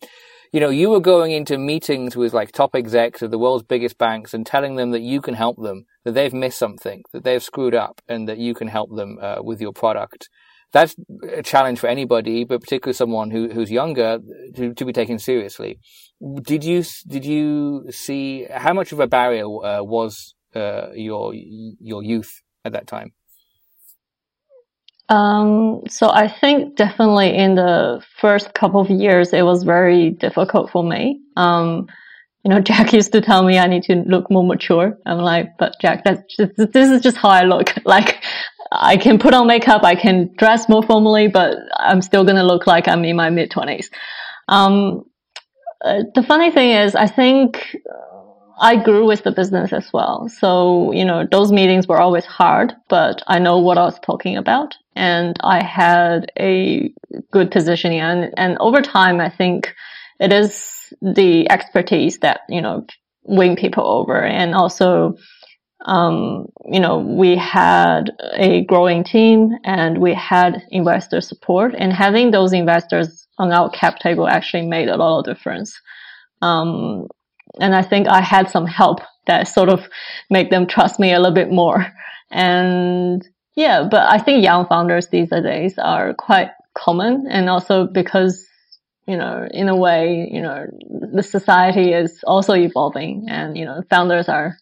you 0.52 0.60
know, 0.60 0.70
you 0.70 0.90
were 0.90 1.00
going 1.00 1.32
into 1.32 1.58
meetings 1.58 2.16
with 2.16 2.34
like 2.34 2.52
top 2.52 2.76
execs 2.76 3.22
of 3.22 3.32
the 3.32 3.40
world's 3.40 3.64
biggest 3.64 3.98
banks 3.98 4.34
and 4.34 4.46
telling 4.46 4.76
them 4.76 4.92
that 4.92 5.02
you 5.02 5.22
can 5.22 5.34
help 5.34 5.62
them, 5.62 5.86
that 6.04 6.14
they've 6.14 6.34
missed 6.34 6.58
something, 6.58 7.04
that 7.14 7.24
they've 7.24 7.44
screwed 7.44 7.76
up, 7.76 8.02
and 8.08 8.28
that 8.28 8.38
you 8.38 8.54
can 8.54 8.68
help 8.68 8.94
them 8.94 9.18
uh, 9.22 9.38
with 9.42 9.62
your 9.62 9.74
product. 9.74 10.30
That's 10.74 10.96
a 11.32 11.42
challenge 11.42 11.80
for 11.80 11.88
anybody, 11.88 12.44
but 12.44 12.62
particularly 12.62 12.96
someone 12.96 13.32
who, 13.32 13.50
who's 13.50 13.72
younger 13.72 14.20
to, 14.56 14.74
to 14.74 14.86
be 14.86 14.92
taken 14.92 15.20
seriously. 15.20 15.80
Did 16.42 16.66
you 16.66 16.84
did 17.08 17.26
you 17.26 17.86
see 17.92 18.46
how 18.50 18.74
much 18.74 18.92
of 18.92 19.00
a 19.00 19.08
barrier 19.08 19.46
uh, 19.46 19.84
was 19.84 20.35
uh, 20.56 20.90
your 20.94 21.34
your 21.34 22.04
youth 22.04 22.42
at 22.64 22.74
that 22.74 22.88
time? 22.88 23.14
Um, 25.10 25.84
so 25.88 26.10
I 26.10 26.28
think 26.28 26.76
definitely 26.76 27.36
in 27.36 27.56
the 27.56 28.04
first 28.20 28.54
couple 28.54 28.82
of 28.82 28.90
years, 28.90 29.34
it 29.34 29.44
was 29.44 29.64
very 29.64 30.10
difficult 30.10 30.72
for 30.72 30.84
me. 30.84 31.22
Um, 31.38 31.88
you 32.44 32.50
know, 32.50 32.60
Jack 32.70 32.94
used 32.94 33.12
to 33.12 33.22
tell 33.22 33.44
me 33.44 33.60
I 33.60 33.68
need 33.68 33.84
to 33.84 33.96
look 34.08 34.32
more 34.32 34.44
mature. 34.44 34.98
I'm 35.06 35.20
like, 35.20 35.58
but 35.60 35.76
Jack, 35.82 36.04
that's 36.04 36.22
just, 36.36 36.56
this 36.74 36.90
is 36.90 37.02
just 37.02 37.18
how 37.18 37.30
I 37.30 37.44
look. 37.44 37.74
Like, 37.86 38.24
I 38.72 38.98
can 38.98 39.20
put 39.20 39.34
on 39.34 39.46
makeup, 39.48 39.84
I 39.84 39.96
can 39.96 40.34
dress 40.38 40.68
more 40.68 40.82
formally, 40.82 41.28
but 41.28 41.56
I'm 41.78 42.02
still 42.02 42.24
gonna 42.26 42.44
look 42.44 42.66
like 42.66 42.88
I'm 42.88 43.06
in 43.06 43.16
my 43.16 43.30
mid 43.30 43.52
twenties. 43.52 43.92
Um, 44.48 45.04
uh, 45.84 46.02
the 46.16 46.24
funny 46.24 46.52
thing 46.52 46.72
is, 46.72 46.96
I 46.96 47.08
think 47.08 47.78
I 48.60 48.76
grew 48.78 49.06
with 49.06 49.24
the 49.24 49.32
business 49.32 49.74
as 49.74 49.92
well. 49.92 50.30
So, 50.30 50.92
you 50.92 51.06
know, 51.06 51.26
those 51.30 51.52
meetings 51.52 51.88
were 51.88 52.00
always 52.00 52.26
hard, 52.26 52.74
but 52.90 53.22
I 53.28 53.40
know 53.40 53.60
what 53.60 53.78
I 53.78 53.84
was 53.84 54.00
talking 54.00 54.38
about 54.38 54.76
and 54.96 55.36
I 55.44 55.64
had 55.64 56.32
a 56.40 56.92
good 57.32 57.52
positioning 57.52 58.00
and, 58.00 58.34
and 58.38 58.58
over 58.60 58.82
time, 58.82 59.20
I 59.20 59.30
think 59.30 59.74
it 60.20 60.32
is 60.32 60.94
the 61.02 61.50
expertise 61.50 62.20
that, 62.20 62.42
you 62.48 62.62
know, 62.62 62.86
win 63.24 63.56
people 63.56 63.86
over 63.86 64.24
and 64.24 64.54
also, 64.54 65.16
um, 65.86 66.48
you 66.72 66.80
know, 66.80 67.00
we 67.00 67.36
had 67.36 68.12
a 68.34 68.64
growing 68.66 69.04
team 69.04 69.52
and 69.64 70.00
we 70.00 70.14
had 70.14 70.64
investor 70.70 71.22
support 71.22 71.74
and 71.78 71.92
having 71.92 72.32
those 72.32 72.54
investors 72.54 73.28
on 73.38 73.52
our 73.52 73.70
cap 73.70 74.00
table 74.00 74.28
actually 74.28 74.66
made 74.66 74.88
a 74.88 74.96
lot 74.96 75.20
of 75.20 75.26
difference. 75.26 75.80
Um, 76.42 77.08
and 77.60 77.76
I 77.76 77.82
think 77.82 78.08
I 78.08 78.22
had 78.22 78.50
some 78.50 78.66
help 78.66 79.00
that 79.28 79.48
sort 79.48 79.70
of 79.70 79.88
made 80.30 80.50
them 80.50 80.68
trust 80.68 81.00
me 81.00 81.14
a 81.14 81.20
little 81.20 81.34
bit 81.34 81.52
more. 81.52 81.86
And 82.32 83.28
yeah, 83.56 83.88
but 83.90 84.08
I 84.08 84.20
think 84.20 84.44
young 84.44 84.68
founders 84.68 85.08
these 85.08 85.30
days 85.30 85.78
are 85.78 86.14
quite 86.14 86.50
common 86.74 87.28
and 87.30 87.50
also 87.50 87.88
because, 87.88 88.46
you 89.08 89.18
know, 89.18 89.48
in 89.52 89.70
a 89.70 89.76
way, 89.76 90.30
you 90.32 90.42
know, 90.42 90.66
the 91.14 91.24
society 91.24 91.94
is 91.94 92.24
also 92.26 92.54
evolving 92.54 93.28
and, 93.30 93.58
you 93.58 93.66
know, 93.66 93.82
founders 93.90 94.28
are 94.28 94.58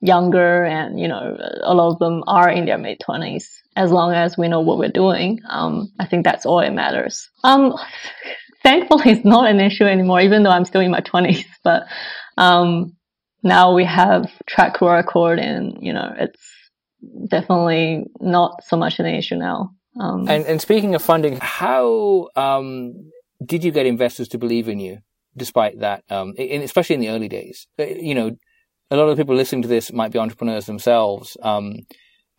younger 0.00 0.64
and, 0.64 1.00
you 1.00 1.08
know, 1.08 1.36
a 1.62 1.74
lot 1.74 1.92
of 1.92 1.98
them 1.98 2.22
are 2.26 2.48
in 2.48 2.66
their 2.66 2.78
mid 2.78 3.00
twenties. 3.00 3.58
As 3.74 3.90
long 3.90 4.12
as 4.12 4.36
we 4.36 4.48
know 4.48 4.60
what 4.60 4.78
we're 4.78 4.90
doing, 4.90 5.40
um, 5.48 5.90
I 5.98 6.04
think 6.04 6.24
that's 6.24 6.44
all 6.44 6.60
it 6.60 6.72
matters. 6.72 7.30
Um, 7.42 7.74
thankfully 8.62 9.10
it's 9.10 9.24
not 9.24 9.48
an 9.48 9.60
issue 9.60 9.84
anymore, 9.84 10.20
even 10.20 10.42
though 10.42 10.50
I'm 10.50 10.64
still 10.64 10.80
in 10.80 10.90
my 10.90 11.00
twenties. 11.00 11.44
But 11.64 11.84
um, 12.36 12.96
now 13.42 13.74
we 13.74 13.84
have 13.84 14.30
track 14.46 14.80
record, 14.80 15.38
and 15.38 15.78
you 15.80 15.92
know 15.92 16.12
it's 16.18 16.40
definitely 17.28 18.04
not 18.20 18.62
so 18.64 18.76
much 18.76 18.98
an 18.98 19.06
issue 19.06 19.36
now. 19.36 19.70
Um, 20.00 20.28
and, 20.28 20.44
and 20.46 20.60
speaking 20.60 20.94
of 20.94 21.02
funding, 21.02 21.38
how 21.40 22.28
um, 22.34 23.10
did 23.44 23.64
you 23.64 23.70
get 23.70 23.86
investors 23.86 24.28
to 24.28 24.38
believe 24.38 24.68
in 24.68 24.80
you, 24.80 24.98
despite 25.36 25.80
that? 25.80 26.04
Um, 26.10 26.34
in, 26.36 26.62
especially 26.62 26.94
in 26.94 27.00
the 27.00 27.10
early 27.10 27.28
days, 27.28 27.66
uh, 27.78 27.84
you 27.84 28.14
know, 28.14 28.32
a 28.90 28.96
lot 28.96 29.08
of 29.08 29.16
people 29.16 29.34
listening 29.34 29.62
to 29.62 29.68
this 29.68 29.92
might 29.92 30.12
be 30.12 30.18
entrepreneurs 30.18 30.66
themselves. 30.66 31.36
Um, 31.42 31.86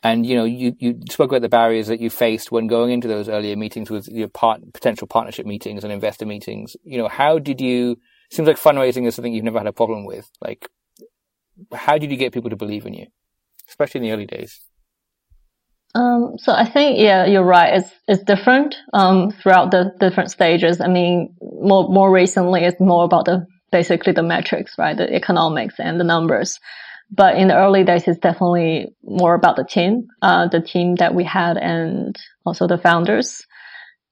and 0.03 0.25
you 0.25 0.35
know, 0.35 0.43
you, 0.43 0.75
you 0.79 0.99
spoke 1.09 1.31
about 1.31 1.41
the 1.41 1.49
barriers 1.49 1.87
that 1.87 2.01
you 2.01 2.09
faced 2.09 2.51
when 2.51 2.67
going 2.67 2.91
into 2.91 3.07
those 3.07 3.29
earlier 3.29 3.55
meetings 3.55 3.89
with 3.89 4.09
your 4.09 4.27
part, 4.27 4.61
potential 4.73 5.07
partnership 5.07 5.45
meetings 5.45 5.83
and 5.83 5.93
investor 5.93 6.25
meetings. 6.25 6.75
You 6.83 6.97
know, 6.97 7.07
how 7.07 7.39
did 7.39 7.61
you? 7.61 7.97
Seems 8.29 8.47
like 8.47 8.57
fundraising 8.57 9.07
is 9.07 9.15
something 9.15 9.33
you've 9.33 9.45
never 9.45 9.59
had 9.59 9.67
a 9.67 9.73
problem 9.73 10.05
with. 10.05 10.29
Like, 10.41 10.67
how 11.71 11.97
did 11.97 12.11
you 12.11 12.17
get 12.17 12.33
people 12.33 12.49
to 12.49 12.55
believe 12.55 12.85
in 12.85 12.93
you, 12.93 13.07
especially 13.69 13.99
in 13.99 14.03
the 14.03 14.11
early 14.11 14.25
days? 14.25 14.59
Um, 15.95 16.33
so 16.37 16.51
I 16.51 16.65
think 16.65 16.99
yeah, 16.99 17.25
you're 17.25 17.45
right. 17.45 17.75
It's 17.75 17.89
it's 18.07 18.23
different 18.23 18.75
um, 18.93 19.31
throughout 19.31 19.71
the 19.71 19.93
different 19.99 20.31
stages. 20.31 20.81
I 20.81 20.87
mean, 20.87 21.35
more 21.41 21.87
more 21.87 22.11
recently, 22.11 22.65
it's 22.65 22.79
more 22.79 23.05
about 23.05 23.25
the 23.25 23.45
basically 23.71 24.11
the 24.11 24.23
metrics, 24.23 24.73
right? 24.77 24.97
The 24.97 25.13
economics 25.13 25.75
and 25.79 25.99
the 25.99 26.03
numbers. 26.03 26.59
But 27.11 27.35
in 27.37 27.47
the 27.47 27.55
early 27.55 27.83
days, 27.83 28.07
it's 28.07 28.19
definitely 28.19 28.87
more 29.03 29.35
about 29.35 29.55
the 29.55 29.63
team, 29.63 30.07
uh, 30.21 30.47
the 30.47 30.61
team 30.61 30.95
that 30.95 31.13
we 31.13 31.23
had 31.23 31.57
and 31.57 32.15
also 32.45 32.67
the 32.67 32.77
founders. 32.77 33.45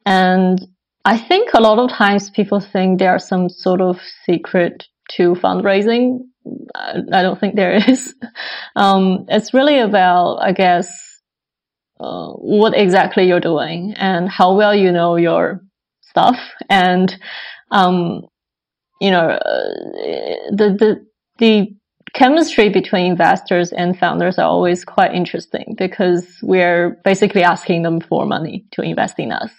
And 0.05 0.59
I 1.03 1.17
think 1.17 1.49
a 1.53 1.61
lot 1.61 1.79
of 1.79 1.89
times 1.89 2.29
people 2.29 2.59
think 2.59 2.99
there 2.99 3.11
are 3.11 3.19
some 3.19 3.49
sort 3.49 3.81
of 3.81 3.99
secret 4.25 4.85
to 5.11 5.33
fundraising. 5.33 6.19
I 6.85 7.21
don't 7.21 7.39
think 7.39 7.55
there 7.55 7.73
is. 7.87 8.13
Um, 8.75 9.25
it's 9.29 9.53
really 9.53 9.79
about, 9.79 10.37
I 10.37 10.51
guess, 10.51 10.87
uh, 11.99 12.31
what 12.33 12.75
exactly 12.75 13.27
you're 13.27 13.39
doing 13.39 13.93
and 13.97 14.29
how 14.29 14.55
well 14.55 14.75
you 14.75 14.91
know 14.91 15.15
your 15.17 15.61
stuff 16.01 16.39
and 16.69 17.15
um, 17.71 18.23
you 19.01 19.09
know, 19.09 19.29
uh, 19.29 20.51
the, 20.51 20.77
the, 20.79 21.05
the 21.39 21.75
chemistry 22.13 22.69
between 22.69 23.05
investors 23.05 23.71
and 23.71 23.97
founders 23.97 24.37
are 24.37 24.47
always 24.47 24.83
quite 24.83 25.13
interesting 25.13 25.75
because 25.77 26.37
we're 26.41 27.01
basically 27.03 27.43
asking 27.43 27.83
them 27.83 27.99
for 28.01 28.25
money 28.25 28.65
to 28.71 28.81
invest 28.81 29.19
in 29.19 29.31
us. 29.31 29.51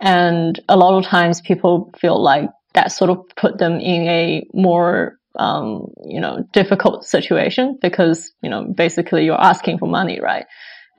And 0.00 0.58
a 0.68 0.76
lot 0.76 0.98
of 0.98 1.04
times 1.04 1.40
people 1.40 1.92
feel 1.98 2.20
like 2.20 2.50
that 2.74 2.92
sort 2.92 3.10
of 3.10 3.24
put 3.36 3.58
them 3.58 3.78
in 3.78 4.08
a 4.08 4.46
more 4.52 5.18
um, 5.36 5.86
you 6.04 6.20
know, 6.20 6.46
difficult 6.52 7.04
situation 7.04 7.78
because, 7.80 8.32
you 8.42 8.50
know, 8.50 8.64
basically 8.64 9.24
you're 9.24 9.40
asking 9.40 9.78
for 9.78 9.88
money, 9.88 10.20
right? 10.20 10.46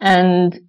And 0.02 0.60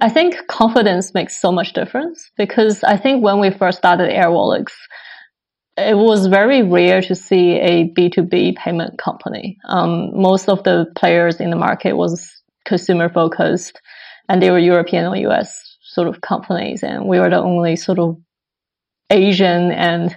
I 0.00 0.08
think 0.08 0.46
confidence 0.48 1.14
makes 1.14 1.40
so 1.40 1.52
much 1.52 1.74
difference 1.74 2.30
because 2.36 2.82
I 2.82 2.96
think 2.96 3.22
when 3.22 3.38
we 3.38 3.50
first 3.50 3.78
started 3.78 4.10
Airwallex, 4.10 4.72
it 5.78 5.96
was 5.96 6.26
very 6.26 6.62
rare 6.62 7.00
to 7.02 7.14
see 7.14 7.52
a 7.52 7.88
B2B 7.90 8.56
payment 8.56 8.98
company. 8.98 9.58
Um, 9.64 10.20
most 10.20 10.48
of 10.48 10.64
the 10.64 10.86
players 10.96 11.40
in 11.40 11.50
the 11.50 11.56
market 11.56 11.94
was 11.94 12.42
consumer 12.64 13.08
focused 13.08 13.80
and 14.28 14.42
they 14.42 14.50
were 14.50 14.58
European 14.58 15.06
or 15.06 15.16
US 15.30 15.78
sort 15.82 16.08
of 16.08 16.20
companies. 16.20 16.82
And 16.82 17.06
we 17.06 17.18
were 17.18 17.30
the 17.30 17.38
only 17.38 17.76
sort 17.76 17.98
of 17.98 18.18
Asian 19.10 19.70
and 19.70 20.14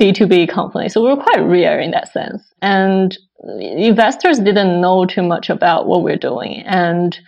B2B 0.00 0.48
company. 0.48 0.88
So 0.88 1.02
we 1.02 1.10
were 1.10 1.22
quite 1.22 1.40
rare 1.40 1.78
in 1.78 1.92
that 1.92 2.12
sense. 2.12 2.42
And 2.60 3.16
investors 3.60 4.38
didn't 4.38 4.80
know 4.80 5.06
too 5.06 5.22
much 5.22 5.50
about 5.50 5.86
what 5.86 6.02
we're 6.02 6.16
doing. 6.16 6.62
And 6.66 7.18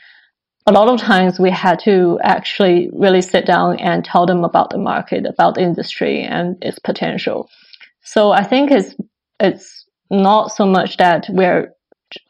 a 0.67 0.73
lot 0.73 0.89
of 0.89 1.01
times 1.01 1.41
we 1.41 1.51
had 1.51 1.79
to 1.81 2.19
actually 2.23 2.91
really 2.93 3.23
sit 3.23 3.47
down 3.47 3.79
and 3.79 4.05
tell 4.05 4.27
them 4.27 4.45
about 4.45 4.69
the 4.69 4.79
market, 4.79 5.25
about 5.25 5.55
the 5.55 5.63
industry 5.63 6.23
and 6.23 6.57
its 6.61 6.79
potential. 6.79 7.49
So 8.11 8.33
I 8.33 8.43
think 8.43 8.71
it's, 8.71 8.95
it's 9.39 9.85
not 10.11 10.51
so 10.51 10.65
much 10.65 10.97
that 10.97 11.27
we're 11.29 11.75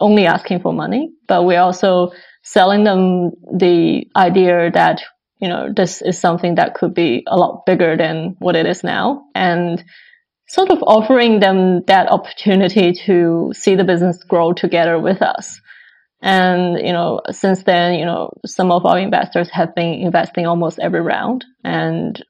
only 0.00 0.26
asking 0.26 0.58
for 0.58 0.72
money, 0.72 1.12
but 1.28 1.44
we're 1.44 1.60
also 1.60 2.10
selling 2.42 2.82
them 2.82 3.30
the 3.56 4.08
idea 4.16 4.72
that, 4.72 5.02
you 5.40 5.46
know, 5.46 5.72
this 5.72 6.02
is 6.02 6.18
something 6.18 6.56
that 6.56 6.74
could 6.74 6.94
be 6.94 7.22
a 7.28 7.36
lot 7.36 7.64
bigger 7.64 7.96
than 7.96 8.34
what 8.40 8.56
it 8.56 8.66
is 8.66 8.82
now. 8.82 9.22
And 9.36 9.84
sort 10.48 10.70
of 10.70 10.82
offering 10.82 11.38
them 11.38 11.84
that 11.86 12.10
opportunity 12.10 12.92
to 13.06 13.52
see 13.54 13.76
the 13.76 13.84
business 13.84 14.24
grow 14.24 14.52
together 14.52 14.98
with 14.98 15.22
us. 15.22 15.60
And, 16.20 16.84
you 16.84 16.92
know, 16.92 17.20
since 17.30 17.62
then, 17.62 17.94
you 17.94 18.04
know, 18.04 18.32
some 18.44 18.72
of 18.72 18.84
our 18.84 18.98
investors 18.98 19.48
have 19.50 19.74
been 19.74 19.94
investing 19.94 20.46
almost 20.46 20.80
every 20.80 21.00
round 21.00 21.44
and 21.62 22.22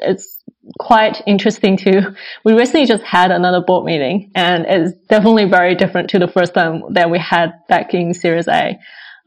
it's 0.00 0.44
quite 0.78 1.22
interesting 1.26 1.76
to, 1.78 2.14
we 2.44 2.52
recently 2.52 2.86
just 2.86 3.02
had 3.02 3.30
another 3.30 3.62
board 3.62 3.86
meeting 3.86 4.30
and 4.34 4.66
it's 4.66 4.96
definitely 5.08 5.46
very 5.46 5.74
different 5.74 6.10
to 6.10 6.18
the 6.18 6.28
first 6.28 6.52
time 6.52 6.82
that 6.90 7.10
we 7.10 7.18
had 7.18 7.52
back 7.68 7.94
in 7.94 8.12
Series 8.12 8.48
A. 8.48 8.78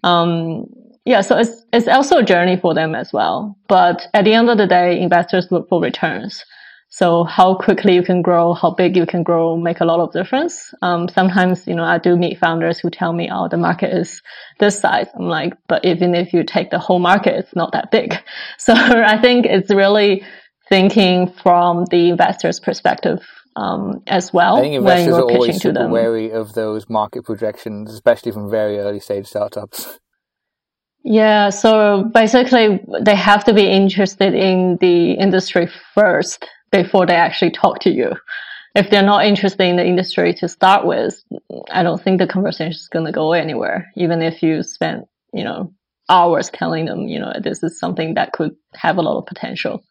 Um, 0.04 0.66
yeah, 1.04 1.22
so 1.22 1.38
it's, 1.38 1.66
it's 1.74 1.88
also 1.88 2.20
a 2.20 2.24
journey 2.24 2.58
for 2.58 2.76
them 2.76 2.94
as 2.94 3.12
well. 3.12 3.58
But 3.68 4.04
at 4.14 4.26
the 4.26 4.34
end 4.34 4.50
of 4.52 4.60
the 4.60 4.68
day, 4.68 5.00
investors 5.00 5.48
look 5.50 5.68
for 5.70 5.82
returns. 5.82 6.46
So 6.94 7.24
how 7.24 7.56
quickly 7.56 7.96
you 7.96 8.04
can 8.04 8.22
grow, 8.22 8.54
how 8.54 8.72
big 8.72 8.98
you 8.98 9.06
can 9.06 9.24
grow 9.24 9.56
make 9.56 9.80
a 9.80 9.86
lot 9.86 10.02
of 10.02 10.12
difference. 10.12 10.74
Um, 10.82 11.08
sometimes, 11.08 11.66
you 11.66 11.74
know, 11.74 11.86
I 11.86 12.00
do 12.00 12.18
meet 12.18 12.38
founders 12.38 12.80
who 12.80 12.90
tell 12.90 13.14
me, 13.14 13.30
oh, 13.32 13.48
the 13.48 13.56
market 13.56 13.96
is 13.96 14.22
this 14.60 14.78
size. 14.78 15.08
I'm 15.16 15.30
like, 15.30 15.54
but 15.70 15.86
even 15.86 16.14
if 16.14 16.34
you 16.34 16.44
take 16.44 16.70
the 16.70 16.80
whole 16.80 17.00
market, 17.00 17.36
it's 17.36 17.56
not 17.56 17.72
that 17.72 17.92
big. 17.92 18.16
So 18.58 18.74
I 18.74 19.20
think 19.20 19.46
it's 19.46 19.74
really 19.74 20.24
thinking 20.68 21.32
from 21.42 21.86
the 21.86 22.10
investor's 22.10 22.60
perspective 22.60 23.20
um, 23.56 24.04
as 24.08 24.34
well. 24.34 24.58
I 24.58 24.62
think 24.62 24.76
investors 24.76 25.14
are 25.14 25.24
always 25.24 25.62
super 25.62 25.88
wary 25.88 26.32
of 26.32 26.54
those 26.54 26.90
market 26.90 27.24
projections, 27.24 27.94
especially 27.94 28.34
from 28.34 28.50
very 28.50 28.78
early 28.78 29.00
stage 29.00 29.28
startups. 29.28 29.98
Yeah, 31.04 31.50
so 31.50 32.10
basically 32.14 32.82
they 33.02 33.16
have 33.16 33.46
to 33.46 33.54
be 33.54 33.66
interested 33.66 34.34
in 34.34 34.78
the 34.80 35.14
industry 35.14 35.70
first 35.96 36.48
before 36.72 37.06
they 37.06 37.16
actually 37.16 37.52
talk 37.52 37.80
to 37.80 37.92
you. 37.92 38.14
If 38.74 38.90
they're 38.90 39.04
not 39.04 39.26
interested 39.26 39.64
in 39.64 39.76
the 39.76 39.86
industry 39.86 40.34
to 40.36 40.48
start 40.48 40.86
with, 40.86 41.22
I 41.72 41.84
don't 41.84 42.02
think 42.02 42.20
the 42.20 42.28
conversation 42.28 42.72
is 42.72 42.88
going 42.88 43.06
to 43.06 43.12
go 43.12 43.34
anywhere, 43.34 43.92
even 43.98 44.22
if 44.22 44.42
you 44.42 44.64
spend, 44.64 45.04
you 45.34 45.44
know, 45.44 45.74
hours 46.10 46.50
telling 46.50 46.86
them, 46.86 47.08
you 47.08 47.20
know, 47.20 47.34
this 47.44 47.64
is 47.64 47.80
something 47.80 48.14
that 48.14 48.32
could 48.32 48.52
have 48.74 48.98
a 48.98 49.02
lot 49.02 49.18
of 49.18 49.26
potential. 49.26 49.84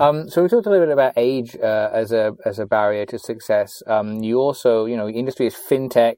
Um, 0.00 0.28
so 0.28 0.42
we 0.42 0.48
talked 0.48 0.66
a 0.66 0.70
little 0.70 0.86
bit 0.86 0.92
about 0.92 1.14
age 1.16 1.56
uh, 1.56 1.90
as 1.92 2.12
a 2.12 2.34
as 2.44 2.58
a 2.58 2.66
barrier 2.66 3.06
to 3.06 3.18
success. 3.18 3.82
Um, 3.86 4.22
you 4.22 4.38
also, 4.38 4.86
you 4.86 4.96
know, 4.96 5.08
industry 5.08 5.46
is 5.46 5.54
fintech. 5.54 6.16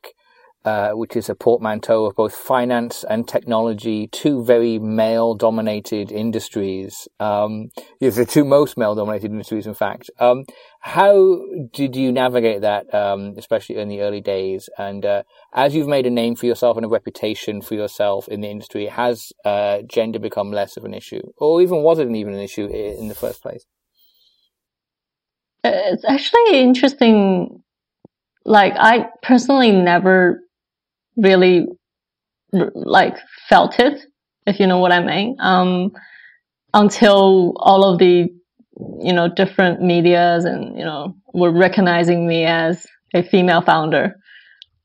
Uh, 0.65 0.93
which 0.93 1.15
is 1.15 1.29
a 1.29 1.35
portmanteau 1.35 2.07
of 2.07 2.17
both 2.17 2.35
finance 2.35 3.05
and 3.11 3.29
technology, 3.29 4.07
two 4.07 4.43
very 4.43 4.79
male 4.79 5.35
dominated 5.35 6.11
industries. 6.11 7.07
Um, 7.21 7.69
the 8.01 8.25
two 8.25 8.47
most 8.47 8.79
male 8.79 8.95
dominated 8.95 9.31
industries, 9.31 9.67
in 9.67 9.75
fact. 9.75 10.09
Um, 10.19 10.45
how 10.81 11.43
did 11.71 11.95
you 11.95 12.11
navigate 12.11 12.63
that, 12.63 12.95
um, 12.95 13.35
especially 13.37 13.77
in 13.77 13.89
the 13.89 14.01
early 14.01 14.23
days? 14.23 14.71
And 14.79 15.05
uh, 15.05 15.25
as 15.53 15.75
you've 15.75 15.87
made 15.87 16.07
a 16.07 16.11
name 16.11 16.35
for 16.35 16.47
yourself 16.47 16.79
and 16.79 16.87
a 16.87 16.89
reputation 16.89 17.61
for 17.61 17.75
yourself 17.75 18.27
in 18.29 18.41
the 18.41 18.49
industry, 18.49 18.87
has 18.87 19.35
uh, 19.45 19.83
gender 19.83 20.19
become 20.19 20.51
less 20.51 20.79
of 20.79 20.87
an 20.87 20.95
issue? 20.95 21.31
Or 21.37 21.61
even 21.61 21.83
was 21.83 21.99
it 21.99 22.11
even 22.11 22.33
an 22.33 22.41
issue 22.41 22.65
in 22.65 23.09
the 23.09 23.15
first 23.15 23.43
place? 23.43 23.67
It's 25.63 26.07
actually 26.07 26.61
interesting 26.61 27.63
like 28.47 28.73
I 28.79 29.09
personally 29.23 29.71
never 29.71 30.41
really 31.17 31.67
like 32.51 33.17
felt 33.49 33.79
it, 33.81 34.01
if 34.47 34.61
you 34.61 34.67
know 34.67 34.79
what 34.79 34.93
I 34.93 35.03
mean. 35.03 35.37
Um, 35.41 35.93
until 36.73 37.55
all 37.57 37.85
of 37.85 37.99
the, 37.99 38.29
you 39.01 39.13
know, 39.13 39.29
different 39.29 39.81
medias 39.81 40.45
and, 40.45 40.77
you 40.77 40.85
know, 40.85 41.15
were 41.33 41.53
recognizing 41.53 42.27
me 42.27 42.45
as 42.45 42.87
a 43.15 43.23
female 43.23 43.63
founder. 43.63 44.17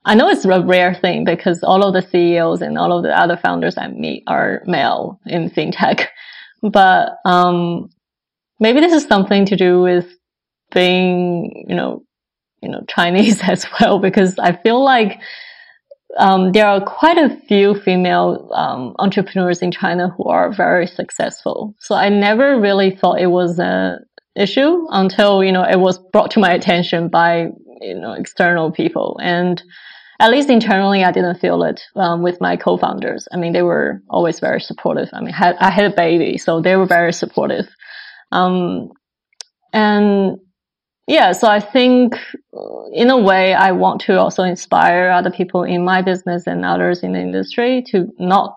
I 0.05 0.15
know 0.15 0.29
it's 0.29 0.45
a 0.45 0.61
rare 0.61 0.95
thing 0.95 1.25
because 1.25 1.63
all 1.63 1.83
of 1.83 1.93
the 1.93 2.07
CEOs 2.07 2.61
and 2.61 2.77
all 2.77 2.95
of 2.95 3.03
the 3.03 3.17
other 3.17 3.37
founders 3.37 3.77
I 3.77 3.87
meet 3.87 4.23
are 4.27 4.61
male 4.65 5.19
in 5.25 5.49
fintech. 5.49 6.07
But, 6.61 7.15
um, 7.23 7.89
maybe 8.59 8.81
this 8.81 8.91
is 8.91 9.07
something 9.07 9.45
to 9.45 9.55
do 9.55 9.79
with 9.79 10.07
being, 10.73 11.65
you 11.69 11.75
know, 11.75 12.03
you 12.61 12.69
know, 12.69 12.83
Chinese 12.87 13.41
as 13.47 13.65
well, 13.79 13.99
because 13.99 14.37
I 14.37 14.51
feel 14.51 14.83
like 14.83 15.21
um, 16.17 16.51
there 16.51 16.67
are 16.67 16.81
quite 16.81 17.17
a 17.17 17.35
few 17.47 17.75
female 17.75 18.49
um, 18.53 18.95
entrepreneurs 18.99 19.61
in 19.61 19.71
China 19.71 20.13
who 20.17 20.23
are 20.25 20.51
very 20.51 20.87
successful. 20.87 21.75
So 21.79 21.95
I 21.95 22.09
never 22.09 22.59
really 22.59 22.95
thought 22.95 23.21
it 23.21 23.27
was 23.27 23.59
an 23.59 23.99
issue 24.35 24.87
until 24.89 25.43
you 25.43 25.51
know 25.51 25.63
it 25.63 25.79
was 25.79 25.97
brought 25.97 26.31
to 26.31 26.39
my 26.39 26.51
attention 26.53 27.09
by 27.09 27.49
you 27.81 27.95
know 27.95 28.13
external 28.13 28.71
people, 28.71 29.19
and 29.21 29.61
at 30.19 30.31
least 30.31 30.49
internally, 30.49 31.03
I 31.03 31.11
didn't 31.11 31.39
feel 31.39 31.63
it 31.63 31.81
um, 31.95 32.21
with 32.21 32.41
my 32.41 32.57
co-founders. 32.57 33.27
I 33.31 33.37
mean, 33.37 33.53
they 33.53 33.61
were 33.61 34.01
always 34.09 34.41
very 34.41 34.59
supportive. 34.59 35.07
I 35.13 35.21
mean, 35.21 35.33
had, 35.33 35.55
I 35.59 35.69
had 35.69 35.93
a 35.93 35.95
baby, 35.95 36.37
so 36.37 36.59
they 36.59 36.75
were 36.75 36.85
very 36.85 37.13
supportive. 37.13 37.67
Um, 38.31 38.89
and 39.71 40.39
yeah, 41.09 41.31
so 41.31 41.47
I 41.47 41.59
think 41.59 42.15
in 42.93 43.09
a 43.09 43.17
way, 43.17 43.55
I 43.55 43.71
want 43.71 43.99
to 44.01 44.19
also 44.19 44.43
inspire 44.43 45.09
other 45.09 45.31
people 45.31 45.63
in 45.63 45.83
my 45.83 46.03
business 46.03 46.45
and 46.45 46.63
others 46.63 47.01
in 47.01 47.13
the 47.13 47.19
industry 47.19 47.83
to 47.87 48.13
not 48.19 48.55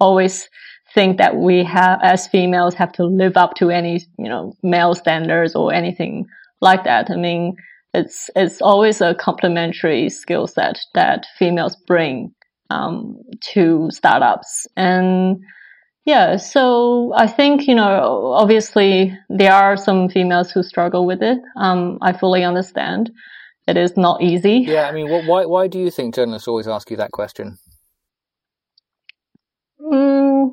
always 0.00 0.48
think 0.94 1.18
that 1.18 1.36
we 1.36 1.62
have, 1.62 2.00
as 2.02 2.26
females, 2.26 2.74
have 2.74 2.90
to 2.94 3.04
live 3.04 3.36
up 3.36 3.54
to 3.54 3.70
any, 3.70 4.04
you 4.18 4.28
know, 4.28 4.52
male 4.64 4.96
standards 4.96 5.54
or 5.54 5.72
anything 5.72 6.26
like 6.60 6.82
that. 6.82 7.08
I 7.08 7.14
mean, 7.14 7.54
it's, 7.94 8.28
it's 8.34 8.60
always 8.60 9.00
a 9.00 9.14
complementary 9.14 10.08
skill 10.10 10.48
set 10.48 10.80
that 10.94 11.26
females 11.38 11.76
bring, 11.86 12.34
um, 12.68 13.22
to 13.52 13.88
startups. 13.92 14.66
And, 14.76 15.40
yeah, 16.04 16.36
so 16.36 17.12
I 17.16 17.26
think, 17.26 17.68
you 17.68 17.74
know, 17.74 18.32
obviously 18.34 19.16
there 19.28 19.52
are 19.52 19.76
some 19.76 20.08
females 20.08 20.50
who 20.50 20.62
struggle 20.62 21.06
with 21.06 21.22
it. 21.22 21.38
Um, 21.56 21.98
I 22.02 22.12
fully 22.12 22.42
understand. 22.42 23.10
It 23.68 23.76
is 23.76 23.96
not 23.96 24.20
easy. 24.20 24.64
Yeah, 24.66 24.88
I 24.88 24.92
mean, 24.92 25.08
why, 25.08 25.44
why 25.44 25.68
do 25.68 25.78
you 25.78 25.90
think 25.90 26.14
journalists 26.16 26.48
always 26.48 26.66
ask 26.66 26.90
you 26.90 26.96
that 26.96 27.12
question? 27.12 27.58
Mm, 29.80 30.52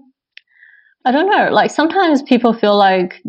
I 1.06 1.12
don't 1.12 1.30
know. 1.30 1.50
Like 1.52 1.72
sometimes 1.72 2.22
people 2.22 2.54
feel 2.54 2.78
like 2.78 3.22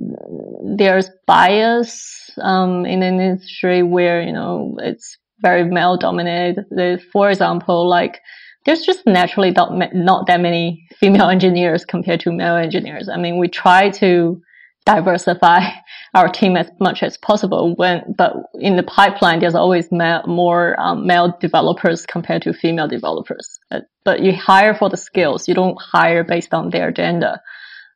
there's 0.76 1.08
bias, 1.26 2.30
um, 2.42 2.84
in 2.84 3.02
an 3.02 3.18
industry 3.20 3.82
where, 3.82 4.20
you 4.22 4.32
know, 4.32 4.76
it's 4.80 5.16
very 5.40 5.64
male 5.64 5.96
dominated. 5.96 6.66
For 7.10 7.30
example, 7.30 7.88
like, 7.88 8.20
there's 8.66 8.82
just 8.82 9.06
naturally 9.06 9.50
not, 9.50 9.72
not 9.94 10.26
that 10.26 10.40
many 10.40 10.86
female 10.98 11.28
engineers 11.36 11.84
compared 11.84 12.20
to 12.20 12.32
male 12.32 12.56
engineers. 12.56 13.08
I 13.08 13.16
mean, 13.16 13.38
we 13.38 13.48
try 13.48 13.90
to 13.90 14.40
diversify 14.86 15.60
our 16.14 16.28
team 16.28 16.56
as 16.56 16.70
much 16.80 17.02
as 17.02 17.16
possible. 17.16 17.74
When, 17.76 18.14
but 18.16 18.34
in 18.54 18.76
the 18.76 18.82
pipeline, 18.82 19.40
there's 19.40 19.54
always 19.54 19.90
ma- 19.90 20.26
more 20.26 20.78
um, 20.80 21.06
male 21.06 21.36
developers 21.40 22.06
compared 22.06 22.42
to 22.42 22.52
female 22.52 22.88
developers. 22.88 23.60
But, 23.70 23.84
but, 24.04 24.20
you 24.20 24.32
hire 24.32 24.74
for 24.74 24.88
the 24.88 24.96
skills. 24.96 25.46
You 25.48 25.54
don't 25.54 25.80
hire 25.80 26.24
based 26.24 26.52
on 26.52 26.70
their 26.70 26.90
gender. 26.90 27.38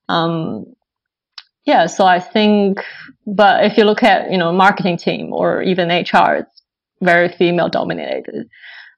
Um, 0.09 0.67
yeah, 1.65 1.87
so 1.87 2.05
I 2.05 2.21
think, 2.21 2.85
but 3.27 3.65
if 3.65 3.79
you 3.79 3.85
look 3.85 4.03
at, 4.03 4.31
you 4.31 4.37
know, 4.37 4.53
marketing 4.53 4.99
team 4.99 5.33
or 5.33 5.63
even 5.63 5.89
HR, 5.89 6.37
it's 6.37 6.63
very 7.01 7.31
female 7.31 7.69
dominated. 7.69 8.49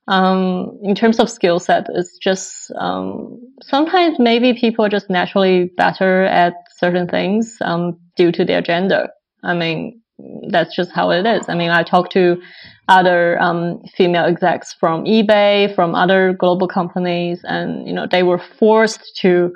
Um, 0.09 0.79
in 0.83 0.95
terms 0.95 1.19
of 1.19 1.29
skill 1.29 1.59
set, 1.59 1.87
it's 1.95 2.17
just, 2.19 2.71
um, 2.79 3.41
sometimes 3.63 4.19
maybe 4.19 4.55
people 4.55 4.85
are 4.85 4.89
just 4.89 5.11
naturally 5.11 5.71
better 5.77 6.25
at 6.25 6.55
certain 6.77 7.09
things, 7.09 7.57
um, 7.63 7.99
due 8.17 8.31
to 8.33 8.45
their 8.45 8.63
gender. 8.63 9.09
I 9.43 9.55
mean, 9.55 10.01
that's 10.49 10.75
just 10.77 10.93
how 10.93 11.11
it 11.11 11.27
is. 11.27 11.49
I 11.49 11.55
mean, 11.55 11.71
I 11.71 11.83
talk 11.83 12.11
to 12.11 12.41
other, 12.89 13.41
um, 13.43 13.83
female 13.97 14.25
execs 14.27 14.73
from 14.73 15.05
eBay, 15.05 15.75
from 15.75 15.95
other 15.95 16.33
global 16.35 16.69
companies, 16.69 17.41
and, 17.45 17.87
you 17.89 17.93
know, 17.93 18.07
they 18.09 18.23
were 18.23 18.39
forced 18.59 19.17
to, 19.23 19.53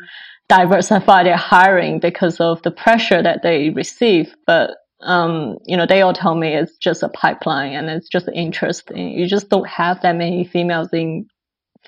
diversify 0.48 1.22
their 1.22 1.36
hiring 1.36 2.00
because 2.00 2.40
of 2.40 2.60
the 2.62 2.72
pressure 2.72 3.22
that 3.22 3.40
they 3.44 3.70
receive. 3.70 4.34
But, 4.48 4.70
um, 5.02 5.56
you 5.64 5.76
know, 5.76 5.86
they 5.86 6.02
all 6.02 6.12
tell 6.12 6.34
me 6.34 6.54
it's 6.54 6.76
just 6.76 7.02
a 7.02 7.08
pipeline 7.08 7.72
and 7.72 7.88
it's 7.88 8.08
just 8.08 8.28
interesting. 8.34 9.10
You 9.18 9.26
just 9.26 9.48
don't 9.48 9.68
have 9.68 10.02
that 10.02 10.16
many 10.16 10.44
females 10.44 10.88
in 10.92 11.26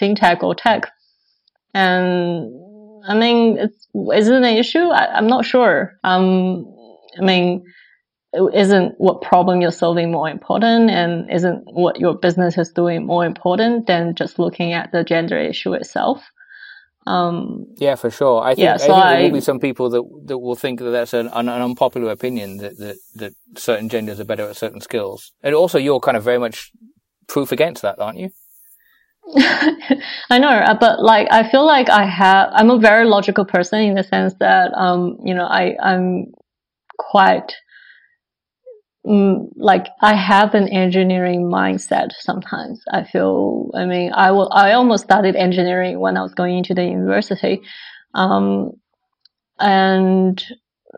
fintech 0.00 0.42
or 0.42 0.54
tech. 0.54 0.90
And 1.74 2.50
I 3.06 3.14
mean, 3.14 3.58
it's, 3.58 3.88
is 4.14 4.28
it 4.28 4.34
an 4.34 4.44
issue? 4.44 4.88
I, 4.88 5.18
am 5.18 5.26
not 5.26 5.44
sure. 5.44 5.98
Um, 6.04 6.66
I 7.20 7.24
mean, 7.24 7.64
isn't 8.54 8.94
what 8.96 9.20
problem 9.20 9.60
you're 9.60 9.70
solving 9.70 10.10
more 10.10 10.30
important 10.30 10.90
and 10.90 11.30
isn't 11.30 11.64
what 11.66 12.00
your 12.00 12.14
business 12.14 12.56
is 12.56 12.72
doing 12.72 13.04
more 13.04 13.26
important 13.26 13.86
than 13.86 14.14
just 14.14 14.38
looking 14.38 14.72
at 14.72 14.90
the 14.92 15.04
gender 15.04 15.38
issue 15.38 15.74
itself? 15.74 16.22
Um, 17.06 17.66
yeah, 17.76 17.96
for 17.96 18.10
sure. 18.10 18.42
I 18.42 18.54
think, 18.54 18.64
yeah, 18.64 18.76
so 18.76 18.84
I 18.84 18.86
think 18.86 19.04
there 19.04 19.18
I, 19.18 19.22
will 19.24 19.32
be 19.32 19.40
some 19.40 19.58
people 19.58 19.90
that 19.90 20.02
that 20.26 20.38
will 20.38 20.54
think 20.54 20.78
that 20.78 20.90
that's 20.90 21.12
an, 21.12 21.28
an, 21.32 21.48
unpopular 21.48 22.12
opinion 22.12 22.58
that, 22.58 22.78
that 22.78 22.96
that 23.16 23.32
certain 23.56 23.88
genders 23.88 24.20
are 24.20 24.24
better 24.24 24.48
at 24.48 24.56
certain 24.56 24.80
skills, 24.80 25.32
and 25.42 25.54
also 25.54 25.78
you're 25.78 25.98
kind 25.98 26.16
of 26.16 26.22
very 26.22 26.38
much 26.38 26.70
proof 27.26 27.50
against 27.50 27.82
that, 27.82 27.98
aren't 27.98 28.18
you? 28.18 28.30
I 30.30 30.38
know, 30.38 30.48
uh, 30.48 30.74
but 30.78 31.02
like 31.02 31.26
I 31.32 31.48
feel 31.48 31.66
like 31.66 31.88
I 31.88 32.04
have. 32.04 32.50
I'm 32.52 32.70
a 32.70 32.78
very 32.78 33.04
logical 33.04 33.44
person 33.44 33.80
in 33.80 33.94
the 33.94 34.04
sense 34.04 34.34
that 34.38 34.72
um, 34.74 35.16
you 35.24 35.34
know, 35.34 35.46
I 35.46 35.76
I'm 35.82 36.26
quite 36.98 37.52
like 39.04 39.88
I 40.00 40.14
have 40.14 40.54
an 40.54 40.68
engineering 40.68 41.44
mindset 41.44 42.12
sometimes. 42.20 42.82
I 42.90 43.04
feel, 43.04 43.70
I 43.74 43.84
mean, 43.84 44.12
I 44.12 44.30
will, 44.30 44.50
I 44.52 44.72
almost 44.72 45.04
studied 45.04 45.34
engineering 45.34 45.98
when 45.98 46.16
I 46.16 46.22
was 46.22 46.34
going 46.34 46.58
into 46.58 46.74
the 46.74 46.84
university. 46.84 47.62
Um, 48.14 48.72
and 49.58 50.42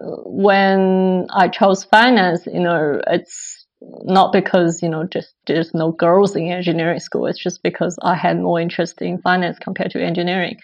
when 0.01 1.27
I 1.31 1.49
chose 1.49 1.85
finance, 1.85 2.47
you 2.47 2.61
know, 2.61 3.01
it's 3.07 3.67
not 3.81 4.33
because, 4.33 4.83
you 4.83 4.89
know, 4.89 5.05
just 5.05 5.35
there's 5.47 5.73
no 5.73 5.93
girls 5.93 6.37
in 6.37 6.51
engineering 6.51 7.01
school. 7.01 7.27
It's 7.27 7.43
just 7.43 7.63
because 7.63 7.97
I 8.03 8.15
had 8.15 8.39
more 8.39 8.61
interest 8.61 9.01
in 9.01 9.21
finance 9.23 9.59
compared 9.59 9.93
to 9.93 10.03
engineering. 10.03 10.59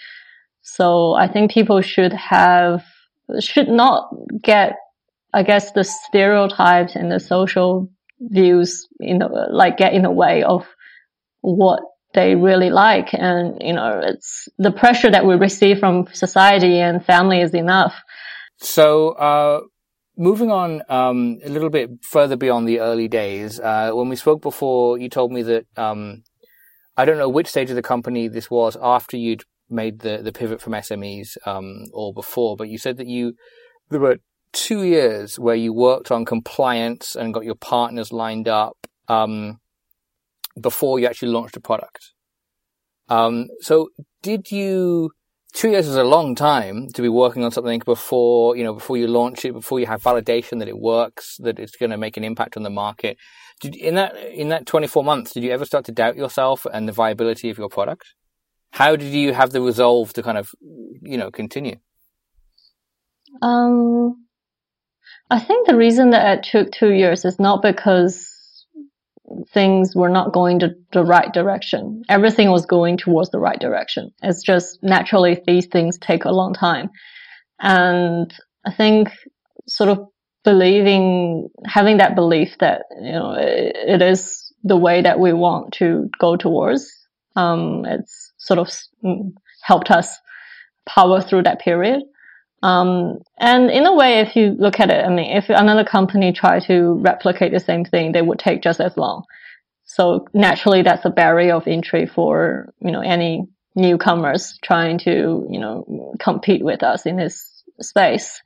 So 0.63 1.15
I 1.15 1.27
think 1.27 1.53
people 1.53 1.81
should 1.81 2.13
have, 2.13 2.85
should 3.41 3.69
not 3.69 4.11
get 4.43 4.77
I 5.33 5.43
guess 5.43 5.73
the 5.73 5.85
stereotypes 5.85 6.97
and 6.97 7.11
the 7.11 7.21
social 7.21 7.91
views, 8.21 8.89
you 8.99 9.19
know, 9.19 9.29
like 9.51 9.77
get 9.77 9.95
in 9.95 10.03
the 10.03 10.11
way 10.11 10.43
of 10.43 10.67
what 11.41 11.81
they 12.13 12.35
really 12.35 12.71
like. 12.71 13.15
And, 13.15 13.59
you 13.61 13.73
know, 13.73 14.01
it's 14.03 14.49
the 14.59 14.73
pressure 14.73 15.11
that 15.11 15.25
we 15.25 15.35
receive 15.37 15.79
from 15.79 16.07
society 16.13 16.79
and 16.79 17.05
family 17.05 17.41
is 17.41 17.55
enough. 17.55 17.95
So, 18.59 19.11
uh, 19.11 19.61
moving 20.17 20.51
on, 20.51 20.83
um, 20.89 21.39
a 21.45 21.49
little 21.49 21.71
bit 21.71 21.91
further 22.03 22.37
beyond 22.37 22.69
the 22.69 22.81
early 22.81 23.09
days, 23.09 23.61
uh, 23.61 23.93
when 23.93 24.09
we 24.09 24.17
spoke 24.17 24.43
before, 24.43 24.99
you 24.99 25.09
told 25.09 25.33
me 25.33 25.43
that, 25.43 25.67
um, 25.77 26.25
I 26.97 27.05
don't 27.05 27.19
know 27.19 27.29
which 27.29 27.47
stage 27.47 27.71
of 27.71 27.77
the 27.77 27.83
company 27.83 28.29
this 28.29 28.51
was 28.51 28.77
after 28.83 29.17
you'd 29.17 29.45
made 29.71 30.01
the, 30.01 30.19
the 30.19 30.33
pivot 30.33 30.61
from 30.61 30.75
SMEs, 30.75 31.39
um, 31.47 31.85
or 31.95 32.13
before, 32.13 32.57
but 32.57 32.69
you 32.69 32.77
said 32.77 32.97
that 32.99 33.07
you, 33.07 33.35
there 33.89 34.01
were 34.01 34.19
two 34.53 34.83
years 34.83 35.39
where 35.39 35.55
you 35.55 35.73
worked 35.73 36.11
on 36.11 36.25
compliance 36.25 37.17
and 37.17 37.35
got 37.35 37.45
your 37.45 37.55
partners 37.55 38.13
lined 38.13 38.49
up 38.49 38.77
um, 39.09 39.59
before 40.61 40.99
you 40.99 41.07
actually 41.07 41.29
launched 41.29 41.57
a 41.57 41.61
product. 41.61 42.13
Um, 43.09 43.49
so 43.61 43.89
did 44.23 44.51
you? 44.51 45.11
Two 45.53 45.71
years 45.71 45.89
is 45.89 45.97
a 45.97 46.05
long 46.05 46.37
time 46.37 46.87
to 46.95 47.03
be 47.03 47.09
working 47.09 47.43
on 47.43 47.51
something 47.51 47.83
before 47.85 48.57
you 48.57 48.63
know 48.63 48.73
before 48.73 48.97
you 48.97 49.09
launch 49.09 49.45
it, 49.45 49.53
before 49.53 49.81
you 49.81 49.87
have 49.87 50.01
validation 50.01 50.61
that 50.61 50.69
it 50.69 50.79
works, 50.79 51.37
that 51.41 51.59
it's 51.59 51.75
going 51.75 51.91
to 51.91 51.97
make 51.97 52.17
an 52.17 52.23
impact 52.23 52.57
on 52.57 52.63
the 52.63 52.71
market. 52.71 53.17
Did, 53.61 53.75
in 53.75 53.97
that 53.97 54.17
in 54.17 54.49
that 54.51 54.67
24 54.67 55.03
months, 55.03 55.33
did 55.33 55.43
you 55.43 55.51
ever 55.51 55.65
start 55.65 55.85
to 55.87 55.93
doubt 55.93 56.17
yourself 56.17 56.67
and 56.73 56.87
the 56.87 56.93
viability 56.93 57.51
of 57.51 57.59
your 57.59 57.69
product? 57.69 58.15
How 58.73 58.95
did 58.95 59.13
you 59.13 59.33
have 59.33 59.51
the 59.51 59.61
resolve 59.61 60.13
to 60.13 60.23
kind 60.23 60.39
of 60.39 60.55
you 60.61 61.19
know 61.19 61.33
continue? 61.33 61.77
Um, 63.43 64.27
I 65.31 65.39
think 65.39 65.67
the 65.67 65.77
reason 65.77 66.11
that 66.11 66.39
it 66.39 66.43
took 66.51 66.73
two 66.73 66.93
years 66.93 67.25
is 67.25 67.39
not 67.39 67.63
because 67.63 68.27
things 69.53 69.95
were 69.95 70.09
not 70.09 70.33
going 70.33 70.59
to 70.59 70.75
the 70.93 71.05
right 71.05 71.33
direction. 71.33 72.03
Everything 72.09 72.51
was 72.51 72.67
going 72.67 72.97
towards 72.97 73.31
the 73.31 73.39
right 73.39 73.59
direction. 73.59 74.11
It's 74.23 74.43
just 74.43 74.83
naturally 74.83 75.41
these 75.47 75.67
things 75.67 75.99
take 75.99 76.25
a 76.25 76.33
long 76.33 76.53
time. 76.53 76.91
And 77.61 78.35
I 78.67 78.73
think 78.73 79.11
sort 79.69 79.91
of 79.91 80.09
believing, 80.43 81.49
having 81.65 81.99
that 81.99 82.17
belief 82.17 82.57
that, 82.59 82.83
you 83.01 83.13
know, 83.13 83.33
it, 83.39 83.77
it 83.77 84.03
is 84.03 84.53
the 84.65 84.77
way 84.77 85.03
that 85.03 85.21
we 85.21 85.33
want 85.33 85.75
to 85.75 86.11
go 86.19 86.37
towards, 86.37 86.91
um, 87.37 87.85
it's 87.85 88.33
sort 88.39 88.59
of 88.59 88.69
helped 89.63 89.91
us 89.93 90.19
power 90.87 91.21
through 91.21 91.45
that 91.45 91.61
period. 91.61 92.03
Um, 92.63 93.19
and 93.39 93.71
in 93.71 93.87
a 93.87 93.95
way, 93.95 94.21
if 94.21 94.37
you 94.37 94.57
look 94.59 94.81
at 94.81 94.91
it, 94.91 95.05
I 95.05 95.09
mean, 95.09 95.37
if 95.37 95.49
another 95.49 95.85
company 95.85 96.33
tried 96.33 96.65
to 96.65 96.95
replicate 96.95 97.53
the 97.53 97.61
same 97.61 97.85
thing, 97.85 98.13
they 98.13 98.23
would 98.23 98.39
take 98.39 98.63
just 98.63 98.81
as 98.81 98.97
long. 98.97 99.25
So 99.85 100.29
naturally, 100.35 100.83
that's 100.83 101.05
a 101.05 101.11
barrier 101.11 101.55
of 101.55 101.67
entry 101.67 102.07
for, 102.07 102.73
you 102.81 102.93
know, 102.93 103.01
any 103.01 103.47
newcomers 103.75 104.59
trying 104.63 104.99
to, 104.99 105.47
you 105.51 105.59
know, 105.59 106.15
compete 106.21 106.63
with 106.63 106.83
us 106.83 107.07
in 107.07 107.17
this 107.17 107.63
space. 107.81 108.43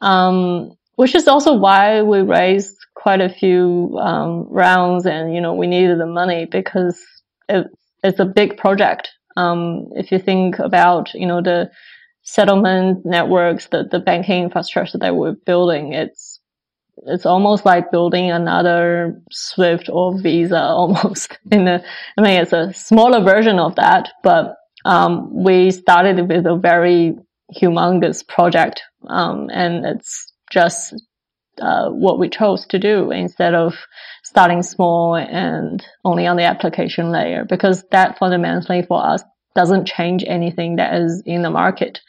Um, 0.00 0.76
which 0.96 1.14
is 1.14 1.26
also 1.26 1.54
why 1.54 2.02
we 2.02 2.20
raised 2.20 2.76
quite 2.94 3.20
a 3.20 3.28
few, 3.28 3.98
um, 4.00 4.46
rounds 4.48 5.06
and, 5.06 5.34
you 5.34 5.40
know, 5.40 5.54
we 5.54 5.66
needed 5.66 5.98
the 5.98 6.06
money 6.06 6.46
because 6.46 7.00
it, 7.48 7.66
it's 8.04 8.20
a 8.20 8.24
big 8.24 8.56
project. 8.56 9.10
Um, 9.36 9.88
if 9.96 10.12
you 10.12 10.18
think 10.18 10.58
about, 10.58 11.12
you 11.14 11.26
know, 11.26 11.40
the, 11.40 11.70
settlement 12.22 13.04
networks, 13.04 13.66
the, 13.66 13.84
the 13.90 13.98
banking 13.98 14.44
infrastructure 14.44 14.98
that 14.98 15.16
we're 15.16 15.32
building, 15.32 15.92
it's, 15.92 16.40
it's 17.06 17.26
almost 17.26 17.64
like 17.64 17.90
building 17.90 18.30
another 18.30 19.20
Swift 19.30 19.88
or 19.92 20.20
Visa 20.20 20.60
almost 20.62 21.38
in 21.50 21.64
the, 21.64 21.84
I 22.16 22.20
mean, 22.20 22.40
it's 22.40 22.52
a 22.52 22.72
smaller 22.72 23.22
version 23.22 23.58
of 23.58 23.76
that, 23.76 24.10
but, 24.22 24.56
um, 24.84 25.44
we 25.44 25.70
started 25.70 26.28
with 26.28 26.46
a 26.46 26.56
very 26.56 27.14
humongous 27.56 28.26
project. 28.26 28.82
Um, 29.06 29.48
and 29.52 29.84
it's 29.86 30.32
just, 30.50 30.94
uh, 31.60 31.90
what 31.90 32.18
we 32.18 32.28
chose 32.28 32.66
to 32.66 32.78
do 32.78 33.10
instead 33.10 33.54
of 33.54 33.74
starting 34.24 34.62
small 34.62 35.14
and 35.14 35.84
only 36.04 36.26
on 36.26 36.36
the 36.36 36.44
application 36.44 37.10
layer 37.10 37.44
because 37.44 37.84
that 37.90 38.18
fundamentally 38.18 38.82
for 38.82 39.04
us 39.04 39.22
doesn't 39.54 39.86
change 39.86 40.24
anything 40.26 40.76
that 40.76 40.94
is 40.94 41.22
in 41.26 41.42
the 41.42 41.50
market. 41.50 42.00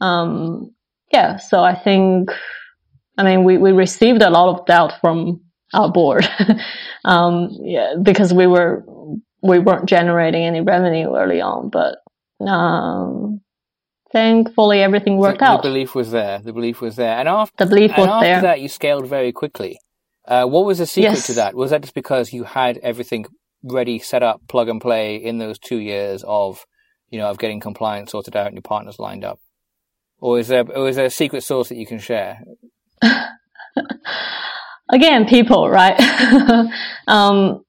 Um, 0.00 0.74
yeah, 1.12 1.36
so 1.36 1.62
I 1.62 1.74
think, 1.74 2.30
I 3.18 3.24
mean, 3.24 3.44
we, 3.44 3.58
we 3.58 3.72
received 3.72 4.22
a 4.22 4.30
lot 4.30 4.48
of 4.48 4.66
doubt 4.66 4.94
from 5.00 5.42
our 5.72 5.90
board, 5.90 6.28
um, 7.04 7.50
yeah, 7.62 7.94
because 8.02 8.32
we 8.32 8.46
were, 8.46 8.84
we 9.42 9.58
weren't 9.58 9.86
generating 9.86 10.44
any 10.44 10.60
revenue 10.60 11.14
early 11.14 11.40
on, 11.40 11.70
but, 11.70 11.98
um, 12.46 13.40
thankfully 14.12 14.82
everything 14.82 15.16
worked 15.16 15.42
out. 15.42 15.62
The 15.62 15.68
belief 15.68 15.94
was 15.94 16.10
there. 16.10 16.40
The 16.40 16.52
belief 16.52 16.80
was 16.80 16.96
there. 16.96 17.18
And 17.18 17.28
after, 17.28 17.64
the 17.64 17.68
belief 17.68 17.92
was 17.96 18.06
after 18.06 18.26
there. 18.26 18.40
that, 18.42 18.60
you 18.60 18.68
scaled 18.68 19.06
very 19.06 19.32
quickly. 19.32 19.78
Uh, 20.26 20.46
what 20.46 20.64
was 20.64 20.78
the 20.78 20.86
secret 20.86 21.12
yes. 21.12 21.26
to 21.26 21.32
that? 21.34 21.54
Was 21.54 21.70
that 21.70 21.82
just 21.82 21.94
because 21.94 22.32
you 22.32 22.44
had 22.44 22.78
everything 22.78 23.26
ready, 23.62 23.98
set 23.98 24.22
up, 24.22 24.40
plug 24.48 24.68
and 24.68 24.80
play 24.80 25.16
in 25.16 25.38
those 25.38 25.58
two 25.58 25.78
years 25.78 26.24
of, 26.26 26.64
you 27.08 27.18
know, 27.18 27.28
of 27.28 27.38
getting 27.38 27.60
compliance 27.60 28.12
sorted 28.12 28.36
out 28.36 28.46
and 28.46 28.54
your 28.54 28.62
partners 28.62 28.98
lined 28.98 29.24
up? 29.24 29.40
Or 30.20 30.38
is 30.38 30.48
there, 30.48 30.64
or 30.70 30.88
is 30.88 30.96
there 30.96 31.06
a 31.06 31.10
secret 31.10 31.42
source 31.42 31.70
that 31.70 31.76
you 31.76 31.86
can 31.86 31.98
share? 31.98 32.42
again, 34.92 35.26
people, 35.26 35.68
right? 35.68 35.98
um, 37.06 37.64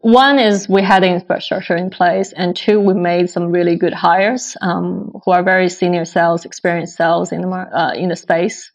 one 0.00 0.38
is 0.38 0.68
we 0.68 0.82
had 0.82 1.02
infrastructure 1.02 1.76
in 1.76 1.90
place, 1.90 2.32
and 2.32 2.54
two, 2.54 2.78
we 2.78 2.94
made 2.94 3.30
some 3.30 3.50
really 3.50 3.76
good 3.76 3.92
hires 3.92 4.56
um, 4.60 5.12
who 5.24 5.32
are 5.32 5.42
very 5.42 5.68
senior 5.68 6.04
sales, 6.04 6.44
experienced 6.44 6.96
sales 6.96 7.32
in 7.32 7.40
the 7.42 7.48
uh, 7.48 7.92
in 7.94 8.08
the 8.08 8.16
space, 8.16 8.70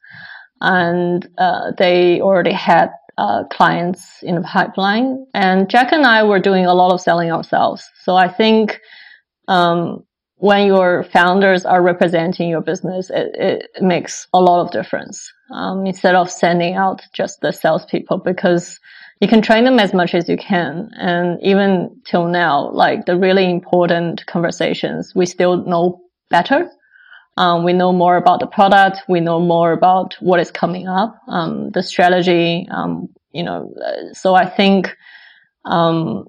and 0.59 1.27
uh, 1.37 1.71
they 1.77 2.19
already 2.19 2.51
had 2.51 2.91
uh, 3.17 3.45
clients 3.45 4.21
in 4.21 4.35
the 4.35 4.41
pipeline. 4.41 5.25
And 5.33 5.69
Jack 5.69 5.93
and 5.93 6.05
I 6.05 6.23
were 6.23 6.39
doing 6.39 6.65
a 6.65 6.73
lot 6.73 6.91
of 6.91 6.99
selling 6.99 7.31
ourselves, 7.31 7.89
so 8.03 8.15
I 8.15 8.27
think 8.27 8.81
um, 9.47 10.03
when 10.43 10.67
your 10.67 11.03
founders 11.03 11.63
are 11.65 11.81
representing 11.81 12.49
your 12.49 12.59
business, 12.59 13.09
it, 13.09 13.33
it 13.33 13.81
makes 13.81 14.27
a 14.33 14.41
lot 14.41 14.59
of 14.59 14.71
difference 14.71 15.31
um, 15.53 15.85
instead 15.85 16.15
of 16.15 16.29
sending 16.29 16.73
out 16.73 17.01
just 17.13 17.39
the 17.39 17.53
salespeople 17.53 18.17
because 18.17 18.77
you 19.21 19.27
can 19.29 19.41
train 19.41 19.63
them 19.63 19.79
as 19.79 19.93
much 19.93 20.13
as 20.13 20.27
you 20.27 20.35
can. 20.35 20.91
And 20.97 21.41
even 21.41 21.95
till 22.03 22.27
now, 22.27 22.69
like 22.71 23.05
the 23.05 23.15
really 23.17 23.49
important 23.49 24.25
conversations, 24.25 25.13
we 25.15 25.25
still 25.27 25.65
know 25.65 26.01
better. 26.29 26.69
Um, 27.37 27.63
we 27.63 27.71
know 27.71 27.93
more 27.93 28.17
about 28.17 28.41
the 28.41 28.47
product. 28.47 28.97
We 29.07 29.21
know 29.21 29.39
more 29.39 29.71
about 29.71 30.15
what 30.19 30.41
is 30.41 30.51
coming 30.51 30.89
up, 30.89 31.15
um, 31.29 31.69
the 31.69 31.81
strategy. 31.81 32.67
Um, 32.69 33.07
you 33.31 33.43
know, 33.43 33.73
so 34.11 34.35
I 34.35 34.45
think 34.49 34.93
um, 35.63 36.27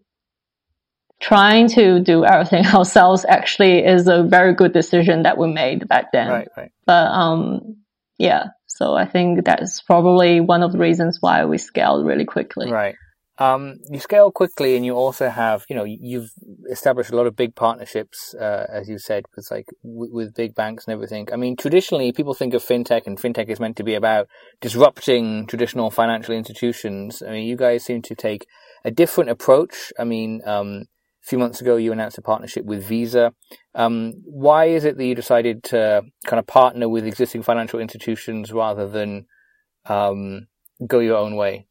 trying 1.25 1.69
to 1.69 2.01
do 2.01 2.25
everything 2.25 2.67
ourselves 2.75 3.25
actually 3.27 3.79
is 3.85 4.09
a 4.09 4.23
very 4.23 4.55
good 4.55 4.73
decision 4.73 5.23
that 5.23 5.39
we 5.39 5.49
made 5.49 5.89
back 5.89 6.13
then. 6.13 6.29
Right, 6.29 6.49
right. 6.57 6.71
But 6.85 7.07
um, 7.13 7.77
yeah, 8.19 8.49
so 8.67 8.95
I 8.95 9.07
think 9.07 9.45
that's 9.45 9.81
probably 9.81 10.41
one 10.41 10.63
of 10.63 10.73
the 10.73 10.79
reasons 10.79 11.19
why 11.21 11.47
we 11.47 11.57
scaled 11.57 12.05
really 12.05 12.27
quickly. 12.27 12.71
Right. 12.71 12.97
Um, 13.39 13.79
you 13.91 13.99
scale 13.99 14.31
quickly, 14.31 14.77
and 14.77 14.85
you 14.85 14.95
also 14.95 15.29
have, 15.29 15.65
you 15.69 15.75
know, 15.75 15.83
you've 15.83 16.31
established 16.71 17.11
a 17.11 17.17
lot 17.17 17.27
of 17.27 17.35
big 17.35 17.57
partnerships, 17.57 18.33
uh, 18.35 18.67
as 18.69 18.89
you 18.89 18.97
said, 18.99 19.25
with 19.35 19.49
like 19.51 19.67
w- 19.83 20.15
with 20.15 20.35
big 20.35 20.55
banks 20.55 20.85
and 20.87 20.93
everything. 20.93 21.27
I 21.33 21.37
mean, 21.37 21.57
traditionally, 21.57 22.13
people 22.13 22.35
think 22.35 22.55
of 22.55 22.63
fintech, 22.63 23.09
and 23.09 23.19
fintech 23.19 23.49
is 23.49 23.59
meant 23.59 23.77
to 23.79 23.83
be 23.83 23.95
about 23.95 24.29
disrupting 24.61 25.49
traditional 25.49 25.91
financial 25.91 26.33
institutions. 26.33 27.25
I 27.27 27.31
mean, 27.33 27.49
you 27.49 27.57
guys 27.57 27.85
seem 27.85 28.03
to 28.03 28.15
take 28.15 28.47
a 28.85 28.93
different 28.93 29.31
approach. 29.31 29.93
I 29.99 30.05
mean, 30.05 30.41
um, 30.47 30.85
a 31.25 31.29
few 31.29 31.39
months 31.39 31.61
ago, 31.61 31.77
you 31.77 31.93
announced 31.93 32.19
a 32.19 32.23
partnership 32.23 32.65
with 32.65 32.85
Visa. 32.85 33.33
Um, 33.75 34.13
why 34.25 34.67
is 34.67 34.85
it 34.85 34.99
that 34.99 35.05
you 35.05 35.15
decided 35.15 35.63
to 35.65 36.03
kind 36.27 36.39
of 36.39 36.47
partner 36.47 36.89
with 36.89 37.07
existing 37.07 37.43
financial 37.43 37.81
institutions 37.81 38.53
rather 38.53 38.87
than 38.87 39.27
um, 39.87 40.49
go 40.87 40.99
your 40.99 41.17
own 41.17 41.37
way? 41.37 41.67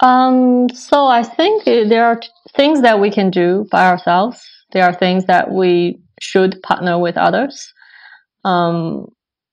Um, 0.00 0.68
so 0.68 1.06
I 1.06 1.24
think 1.24 1.64
there 1.64 2.04
are 2.04 2.20
things 2.54 2.82
that 2.82 3.00
we 3.00 3.10
can 3.10 3.30
do 3.30 3.66
by 3.70 3.88
ourselves. 3.88 4.40
There 4.70 4.84
are 4.84 4.94
things 4.94 5.24
that 5.24 5.50
we 5.50 5.98
should 6.20 6.62
partner 6.62 7.00
with 7.00 7.16
others. 7.16 7.72
Um, 8.44 9.08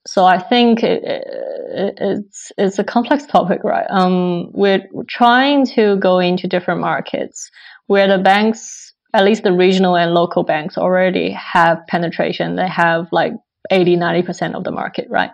so 0.08 0.24
I 0.24 0.40
think 0.40 0.84
it, 0.84 1.04
it, 1.04 1.98
it's 2.00 2.52
it's 2.58 2.80
a 2.80 2.84
complex 2.84 3.26
topic, 3.26 3.64
right? 3.64 3.88
Um, 3.90 4.52
we're 4.54 4.88
trying 5.08 5.66
to 5.68 5.98
go 5.98 6.20
into 6.20 6.48
different 6.48 6.82
markets 6.82 7.50
where 7.88 8.08
the 8.08 8.22
banks, 8.22 8.94
at 9.14 9.26
least 9.26 9.44
the 9.44 9.52
regional 9.52 9.98
and 9.98 10.14
local 10.14 10.44
banks, 10.44 10.78
already 10.78 11.32
have 11.32 11.88
penetration. 11.88 12.56
They 12.56 12.68
have 12.68 13.08
like 13.12 13.34
80, 13.72 13.96
90 13.96 14.22
percent 14.22 14.56
of 14.56 14.64
the 14.64 14.72
market, 14.72 15.08
right? 15.10 15.32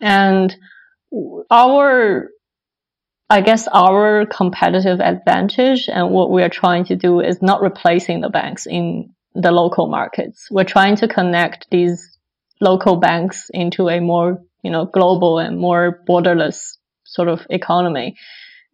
And 0.00 0.54
our 1.50 2.28
I 3.30 3.40
guess 3.40 3.66
our 3.72 4.26
competitive 4.26 5.00
advantage 5.00 5.88
and 5.88 6.10
what 6.10 6.30
we 6.30 6.42
are 6.42 6.50
trying 6.50 6.84
to 6.86 6.96
do 6.96 7.20
is 7.20 7.40
not 7.40 7.62
replacing 7.62 8.20
the 8.20 8.28
banks 8.28 8.66
in 8.66 9.14
the 9.34 9.52
local 9.52 9.86
markets. 9.86 10.48
We're 10.50 10.64
trying 10.64 10.96
to 10.96 11.08
connect 11.08 11.66
these 11.70 12.11
local 12.62 12.96
banks 12.96 13.50
into 13.52 13.88
a 13.88 14.00
more, 14.00 14.42
you 14.62 14.70
know, 14.70 14.86
global 14.86 15.38
and 15.38 15.58
more 15.58 16.00
borderless 16.08 16.76
sort 17.04 17.28
of 17.28 17.46
economy. 17.50 18.16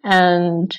And 0.05 0.77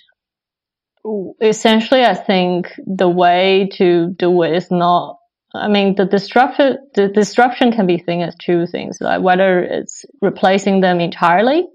essentially, 1.41 2.03
I 2.05 2.13
think 2.13 2.71
the 2.85 3.09
way 3.09 3.69
to 3.73 4.13
do 4.17 4.43
it 4.43 4.55
is 4.55 4.69
not, 4.69 5.17
I 5.53 5.67
mean, 5.67 5.95
the 5.95 6.05
disruption, 6.05 6.77
the 6.93 7.07
disruption 7.07 7.71
can 7.71 7.87
be 7.87 7.97
seen 7.97 8.21
as 8.21 8.35
two 8.35 8.67
things, 8.67 8.99
like 9.01 9.21
whether 9.21 9.59
it's 9.59 10.05
replacing 10.21 10.81
them 10.81 11.01
entirely 11.01 11.67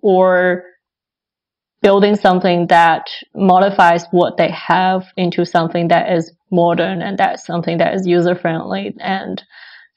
or 0.00 0.64
building 1.82 2.14
something 2.14 2.68
that 2.68 3.06
modifies 3.34 4.04
what 4.12 4.36
they 4.36 4.50
have 4.50 5.06
into 5.16 5.44
something 5.44 5.88
that 5.88 6.12
is 6.12 6.32
modern 6.50 7.02
and 7.02 7.18
that's 7.18 7.44
something 7.44 7.78
that 7.78 7.94
is 7.94 8.06
user 8.06 8.34
friendly 8.34 8.94
and 9.00 9.42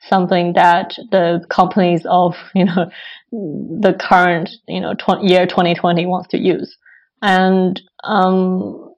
something 0.09 0.53
that 0.53 0.95
the 1.11 1.45
companies 1.49 2.05
of, 2.09 2.35
you 2.55 2.65
know, 2.65 2.89
the 3.31 3.95
current, 3.99 4.49
you 4.67 4.81
know, 4.81 4.93
tw- 4.93 5.23
year 5.23 5.45
2020 5.45 6.05
wants 6.05 6.29
to 6.29 6.37
use. 6.37 6.77
And, 7.21 7.81
um, 8.03 8.93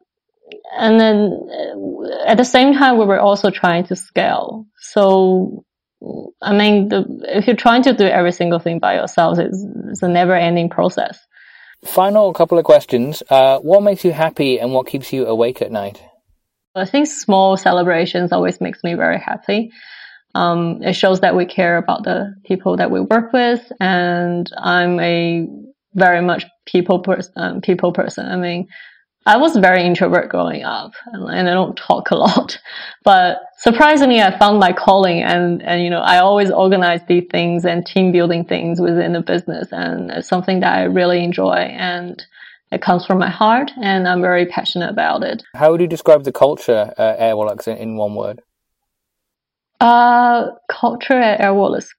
and 0.77 0.99
then 0.99 1.47
uh, 1.51 2.25
at 2.25 2.37
the 2.37 2.43
same 2.43 2.73
time, 2.73 2.97
we 2.97 3.05
were 3.05 3.19
also 3.19 3.49
trying 3.49 3.85
to 3.85 3.95
scale. 3.95 4.65
So, 4.79 5.63
I 6.41 6.53
mean, 6.53 6.89
the, 6.89 7.05
if 7.27 7.47
you're 7.47 7.55
trying 7.55 7.83
to 7.83 7.93
do 7.93 8.05
every 8.05 8.31
single 8.31 8.59
thing 8.59 8.79
by 8.79 8.95
yourself, 8.95 9.39
it's, 9.39 9.63
it's 9.89 10.03
a 10.03 10.07
never 10.07 10.35
ending 10.35 10.69
process. 10.69 11.19
Final 11.85 12.33
couple 12.33 12.57
of 12.57 12.65
questions. 12.65 13.21
Uh, 13.29 13.59
what 13.59 13.83
makes 13.83 14.03
you 14.03 14.11
happy 14.11 14.59
and 14.59 14.73
what 14.73 14.87
keeps 14.87 15.13
you 15.13 15.27
awake 15.27 15.61
at 15.61 15.71
night? 15.71 16.01
I 16.73 16.85
think 16.85 17.07
small 17.07 17.55
celebrations 17.57 18.31
always 18.31 18.59
makes 18.59 18.83
me 18.83 18.95
very 18.95 19.19
happy. 19.19 19.71
Um, 20.35 20.83
it 20.83 20.93
shows 20.93 21.21
that 21.21 21.35
we 21.35 21.45
care 21.45 21.77
about 21.77 22.03
the 22.03 22.35
people 22.43 22.75
that 22.77 22.91
we 22.91 22.99
work 22.99 23.31
with, 23.31 23.71
and 23.79 24.51
I'm 24.57 24.99
a 24.99 25.47
very 25.93 26.21
much 26.21 26.45
people 26.65 26.99
person. 26.99 27.33
Um, 27.37 27.61
people 27.61 27.93
person. 27.93 28.27
I 28.27 28.35
mean, 28.35 28.67
I 29.25 29.37
was 29.37 29.55
very 29.55 29.83
introvert 29.83 30.29
growing 30.29 30.63
up, 30.63 30.91
and, 31.05 31.49
I 31.49 31.53
don't 31.53 31.77
talk 31.77 32.11
a 32.11 32.15
lot. 32.27 32.59
But 33.05 33.37
surprisingly, 33.59 34.21
I 34.21 34.37
found 34.37 34.59
my 34.59 34.73
calling, 34.73 35.23
and 35.23 35.63
and 35.63 35.81
you 35.81 35.89
know, 35.89 36.01
I 36.01 36.17
always 36.17 36.51
organize 36.51 37.01
these 37.07 37.27
things 37.31 37.63
and 37.63 37.85
team 37.85 38.11
building 38.11 38.43
things 38.43 38.81
within 38.81 39.13
the 39.13 39.21
business, 39.21 39.69
and 39.71 40.11
it's 40.11 40.27
something 40.27 40.59
that 40.59 40.77
I 40.77 40.83
really 40.83 41.23
enjoy, 41.23 41.55
and 41.55 42.21
it 42.73 42.81
comes 42.81 43.05
from 43.05 43.19
my 43.19 43.29
heart, 43.29 43.71
and 43.81 44.05
I'm 44.05 44.21
very 44.21 44.47
passionate 44.47 44.89
about 44.89 45.23
it. 45.23 45.43
How 45.55 45.71
would 45.71 45.79
you 45.79 45.87
describe 45.87 46.25
the 46.25 46.33
culture 46.33 46.93
at 46.97 47.19
Airwallex 47.19 47.69
in, 47.69 47.77
in 47.77 47.95
one 47.95 48.15
word? 48.15 48.41
Uh, 49.79 50.51
culture 50.69 51.19
at 51.19 51.41
Airwall 51.41 51.77
is 51.77 51.93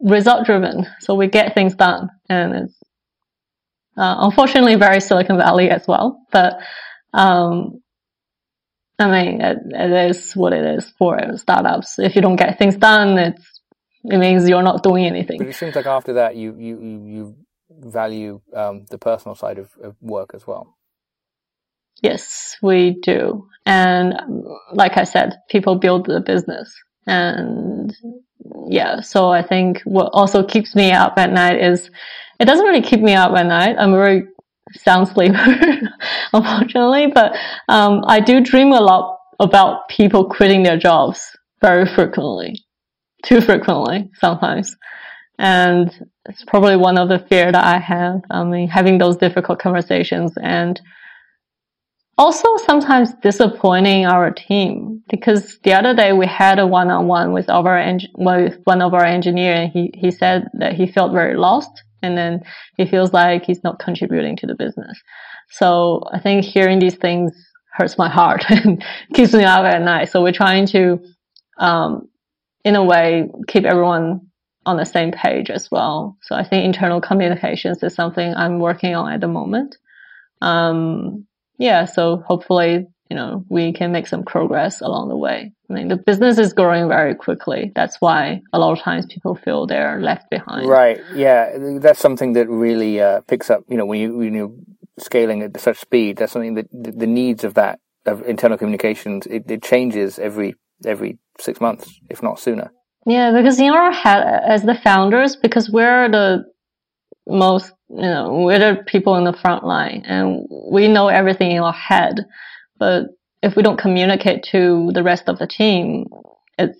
result 0.00 0.46
driven. 0.46 0.86
So 1.00 1.14
we 1.14 1.26
get 1.26 1.54
things 1.54 1.74
done 1.74 2.08
and 2.28 2.54
it's, 2.54 2.74
uh, 3.96 4.16
unfortunately 4.20 4.76
very 4.76 5.00
Silicon 5.00 5.36
Valley 5.36 5.70
as 5.70 5.86
well, 5.86 6.20
but, 6.30 6.60
um, 7.12 7.82
I 9.00 9.06
mean, 9.10 9.40
it, 9.40 9.58
it 9.70 10.10
is 10.10 10.32
what 10.34 10.52
it 10.52 10.64
is 10.64 10.90
for 10.98 11.18
startups. 11.36 11.98
If 11.98 12.16
you 12.16 12.22
don't 12.22 12.36
get 12.36 12.58
things 12.58 12.76
done, 12.76 13.18
it's, 13.18 13.60
it 14.04 14.18
means 14.18 14.48
you're 14.48 14.62
not 14.62 14.82
doing 14.82 15.04
anything. 15.04 15.38
But 15.38 15.48
it 15.48 15.56
seems 15.56 15.76
like 15.76 15.86
after 15.86 16.14
that, 16.14 16.34
you, 16.36 16.56
you, 16.58 16.80
you, 16.80 17.06
you 17.06 17.36
value, 17.70 18.40
um, 18.54 18.86
the 18.90 18.98
personal 18.98 19.34
side 19.34 19.58
of, 19.58 19.70
of 19.82 19.96
work 20.00 20.30
as 20.34 20.46
well. 20.46 20.76
Yes, 22.02 22.56
we 22.62 22.98
do. 23.02 23.48
And 23.66 24.14
like 24.72 24.96
I 24.96 25.04
said, 25.04 25.36
people 25.48 25.76
build 25.76 26.06
the 26.06 26.20
business. 26.20 26.72
And 27.08 27.96
yeah, 28.68 29.00
so 29.00 29.30
I 29.30 29.42
think 29.42 29.80
what 29.82 30.10
also 30.12 30.44
keeps 30.44 30.74
me 30.74 30.92
up 30.92 31.14
at 31.16 31.32
night 31.32 31.60
is 31.60 31.90
it 32.38 32.44
doesn't 32.44 32.66
really 32.66 32.82
keep 32.82 33.00
me 33.00 33.14
up 33.14 33.32
at 33.36 33.46
night. 33.46 33.76
I'm 33.78 33.94
a 33.94 33.96
very 33.96 34.28
sound 34.76 35.08
sleeper, 35.08 35.38
unfortunately, 36.32 37.08
but 37.08 37.34
um, 37.68 38.04
I 38.06 38.20
do 38.20 38.40
dream 38.40 38.72
a 38.72 38.80
lot 38.80 39.18
about 39.40 39.88
people 39.88 40.28
quitting 40.28 40.62
their 40.62 40.76
jobs 40.76 41.36
very 41.60 41.86
frequently, 41.86 42.62
too 43.24 43.40
frequently 43.40 44.10
sometimes. 44.14 44.76
And 45.38 45.90
it's 46.28 46.44
probably 46.44 46.76
one 46.76 46.98
of 46.98 47.08
the 47.08 47.20
fear 47.20 47.50
that 47.50 47.64
I 47.64 47.78
have. 47.78 48.20
I 48.30 48.44
mean, 48.44 48.68
having 48.68 48.98
those 48.98 49.16
difficult 49.16 49.60
conversations 49.60 50.32
and 50.42 50.80
also 52.18 52.56
sometimes 52.58 53.14
disappointing 53.22 54.04
our 54.04 54.32
team 54.32 55.02
because 55.08 55.58
the 55.60 55.72
other 55.72 55.94
day 55.94 56.12
we 56.12 56.26
had 56.26 56.58
a 56.58 56.66
one-on-one 56.66 57.32
with 57.32 57.48
our 57.48 57.98
with 58.16 58.58
one 58.64 58.82
of 58.82 58.92
our 58.92 59.04
engineer 59.04 59.54
and 59.54 59.72
he, 59.72 59.92
he 59.94 60.10
said 60.10 60.48
that 60.54 60.74
he 60.74 60.86
felt 60.86 61.12
very 61.12 61.36
lost 61.36 61.84
and 62.02 62.18
then 62.18 62.40
he 62.76 62.84
feels 62.84 63.12
like 63.12 63.44
he's 63.44 63.62
not 63.62 63.78
contributing 63.78 64.36
to 64.36 64.46
the 64.46 64.56
business. 64.56 65.00
So 65.50 66.02
I 66.12 66.18
think 66.18 66.44
hearing 66.44 66.80
these 66.80 66.96
things 66.96 67.32
hurts 67.72 67.96
my 67.96 68.08
heart 68.08 68.44
and 68.50 68.84
keeps 69.14 69.32
me 69.32 69.44
up 69.44 69.64
at 69.64 69.80
night. 69.82 70.10
So 70.10 70.22
we're 70.22 70.32
trying 70.32 70.66
to, 70.68 71.00
um, 71.58 72.08
in 72.64 72.74
a 72.74 72.84
way, 72.84 73.28
keep 73.46 73.64
everyone 73.64 74.22
on 74.66 74.76
the 74.76 74.84
same 74.84 75.12
page 75.12 75.50
as 75.50 75.70
well. 75.70 76.18
So 76.22 76.34
I 76.34 76.42
think 76.42 76.64
internal 76.64 77.00
communications 77.00 77.82
is 77.82 77.94
something 77.94 78.34
I'm 78.34 78.58
working 78.58 78.96
on 78.96 79.12
at 79.12 79.20
the 79.20 79.28
moment. 79.28 79.76
Um, 80.42 81.27
yeah, 81.58 81.84
so 81.84 82.22
hopefully, 82.26 82.86
you 83.10 83.16
know, 83.16 83.44
we 83.48 83.72
can 83.72 83.92
make 83.92 84.06
some 84.06 84.22
progress 84.22 84.80
along 84.80 85.08
the 85.08 85.16
way. 85.16 85.52
I 85.68 85.72
mean, 85.72 85.88
the 85.88 85.96
business 85.96 86.38
is 86.38 86.52
growing 86.52 86.88
very 86.88 87.14
quickly. 87.14 87.72
That's 87.74 88.00
why 88.00 88.40
a 88.52 88.58
lot 88.58 88.72
of 88.72 88.82
times 88.82 89.06
people 89.06 89.34
feel 89.34 89.66
they're 89.66 90.00
left 90.00 90.30
behind. 90.30 90.68
Right. 90.68 91.00
Yeah. 91.14 91.78
That's 91.80 92.00
something 92.00 92.34
that 92.34 92.48
really 92.48 93.00
uh, 93.00 93.20
picks 93.22 93.50
up, 93.50 93.64
you 93.68 93.76
know, 93.76 93.86
when 93.86 94.00
you, 94.00 94.16
when 94.16 94.34
you're 94.34 94.54
scaling 94.98 95.42
at 95.42 95.60
such 95.60 95.78
speed, 95.78 96.16
that's 96.16 96.32
something 96.32 96.54
that 96.54 96.66
the 96.72 97.06
needs 97.06 97.44
of 97.44 97.54
that, 97.54 97.80
of 98.06 98.22
internal 98.22 98.56
communications, 98.56 99.26
it, 99.26 99.50
it 99.50 99.62
changes 99.62 100.18
every, 100.18 100.54
every 100.86 101.18
six 101.40 101.60
months, 101.60 102.00
if 102.08 102.22
not 102.22 102.38
sooner. 102.38 102.70
Yeah, 103.06 103.32
because 103.32 103.58
in 103.58 103.70
our 103.70 103.92
head, 103.92 104.22
as 104.46 104.62
the 104.62 104.74
founders, 104.74 105.34
because 105.36 105.70
we're 105.70 106.10
the 106.10 106.44
most, 107.28 107.72
you 107.88 108.00
know, 108.00 108.42
we're 108.44 108.58
the 108.58 108.82
people 108.86 109.16
in 109.16 109.24
the 109.24 109.32
front 109.32 109.64
line 109.64 110.02
and 110.06 110.46
we 110.50 110.88
know 110.88 111.08
everything 111.08 111.52
in 111.52 111.62
our 111.62 111.72
head. 111.72 112.26
But 112.78 113.06
if 113.42 113.56
we 113.56 113.62
don't 113.62 113.78
communicate 113.78 114.44
to 114.52 114.90
the 114.92 115.02
rest 115.02 115.24
of 115.28 115.38
the 115.38 115.46
team, 115.46 116.06
it's 116.58 116.78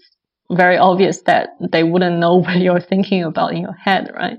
very 0.50 0.78
obvious 0.78 1.22
that 1.22 1.50
they 1.61 1.84
wouldn't 1.84 2.18
know 2.18 2.37
what 2.42 2.56
you're 2.56 2.80
thinking 2.80 3.24
about 3.24 3.52
in 3.52 3.62
your 3.62 3.74
head, 3.74 4.11
right? 4.14 4.38